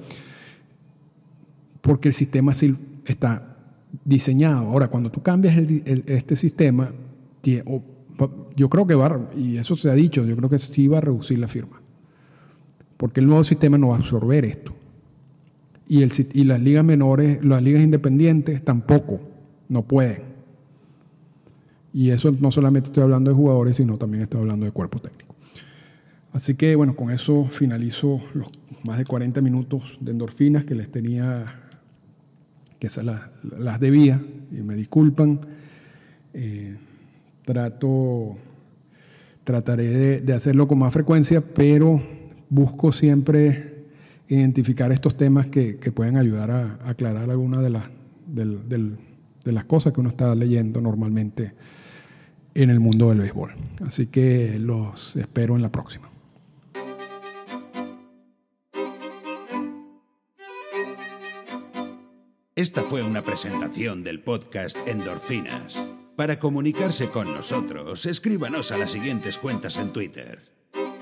porque 1.82 2.08
el 2.08 2.14
sistema 2.14 2.54
sí 2.54 2.74
está 3.04 3.58
diseñado. 4.04 4.68
Ahora, 4.68 4.88
cuando 4.88 5.10
tú 5.10 5.22
cambias 5.22 5.56
este 5.56 6.34
sistema, 6.34 6.90
yo 8.56 8.70
creo 8.70 8.86
que 8.86 8.94
va, 8.94 9.30
y 9.36 9.58
eso 9.58 9.76
se 9.76 9.90
ha 9.90 9.94
dicho, 9.94 10.24
yo 10.24 10.34
creo 10.34 10.48
que 10.48 10.58
sí 10.58 10.88
va 10.88 10.98
a 10.98 11.02
reducir 11.02 11.38
la 11.38 11.48
firma. 11.48 11.83
Porque 12.96 13.20
el 13.20 13.26
nuevo 13.26 13.44
sistema 13.44 13.78
no 13.78 13.88
va 13.88 13.96
a 13.96 13.98
absorber 13.98 14.44
esto. 14.44 14.74
Y, 15.86 16.04
las 16.44 16.60
ligas 16.60 16.84
menores, 16.84 17.44
las 17.44 17.62
ligas 17.62 17.82
independientes 17.82 18.64
tampoco, 18.64 19.20
no 19.68 19.82
pueden. 19.82 20.22
Y 21.92 22.10
eso 22.10 22.32
no 22.32 22.50
solamente 22.50 22.88
estoy 22.88 23.02
hablando 23.02 23.30
de 23.30 23.36
jugadores, 23.36 23.76
sino 23.76 23.98
también 23.98 24.22
estoy 24.22 24.40
hablando 24.40 24.66
de 24.66 24.72
cuerpo 24.72 24.98
técnico. 24.98 25.34
Así 26.32 26.54
que 26.54 26.74
bueno, 26.74 26.96
con 26.96 27.10
eso 27.10 27.44
finalizo 27.44 28.20
los 28.32 28.48
más 28.82 28.98
de 28.98 29.04
40 29.04 29.40
minutos 29.40 29.98
de 30.00 30.10
endorfinas 30.12 30.64
que 30.64 30.74
les 30.74 30.90
tenía, 30.90 31.44
que 32.80 32.88
se 32.88 33.02
las, 33.02 33.20
las 33.58 33.78
debía, 33.78 34.20
y 34.50 34.62
me 34.62 34.74
disculpan. 34.74 35.40
Eh, 36.32 36.76
trato, 37.44 38.36
trataré 39.44 40.20
de, 40.20 40.32
hacerlo 40.32 40.66
con 40.66 40.78
más 40.78 40.92
frecuencia, 40.92 41.42
pero 41.54 42.02
busco 42.48 42.92
siempre 42.92 43.84
identificar 44.28 44.92
estos 44.92 45.16
temas 45.16 45.46
que, 45.46 45.74
pueden 45.94 46.16
ayudar 46.16 46.50
a, 46.50 46.78
aclarar 46.84 47.30
algunas 47.30 47.62
de 47.62 47.70
las, 47.70 47.88
de 48.26 49.52
las 49.52 49.64
cosas 49.64 49.92
que 49.92 50.00
uno 50.00 50.08
está 50.08 50.34
leyendo 50.34 50.80
normalmente 50.80 51.52
en 52.54 52.70
el 52.70 52.80
mundo 52.80 53.08
del 53.10 53.18
béisbol. 53.18 53.52
Así 53.84 54.06
que 54.06 54.58
los 54.58 55.16
espero 55.16 55.56
en 55.56 55.62
la 55.62 55.70
próxima. 55.70 56.10
Esta 62.56 62.82
fue 62.82 63.02
una 63.02 63.22
presentación 63.22 64.04
del 64.04 64.20
podcast 64.20 64.76
Endorfinas. 64.86 65.76
Para 66.16 66.38
comunicarse 66.38 67.10
con 67.10 67.26
nosotros, 67.34 68.06
escríbanos 68.06 68.70
a 68.70 68.78
las 68.78 68.92
siguientes 68.92 69.38
cuentas 69.38 69.76
en 69.76 69.92
Twitter. 69.92 70.53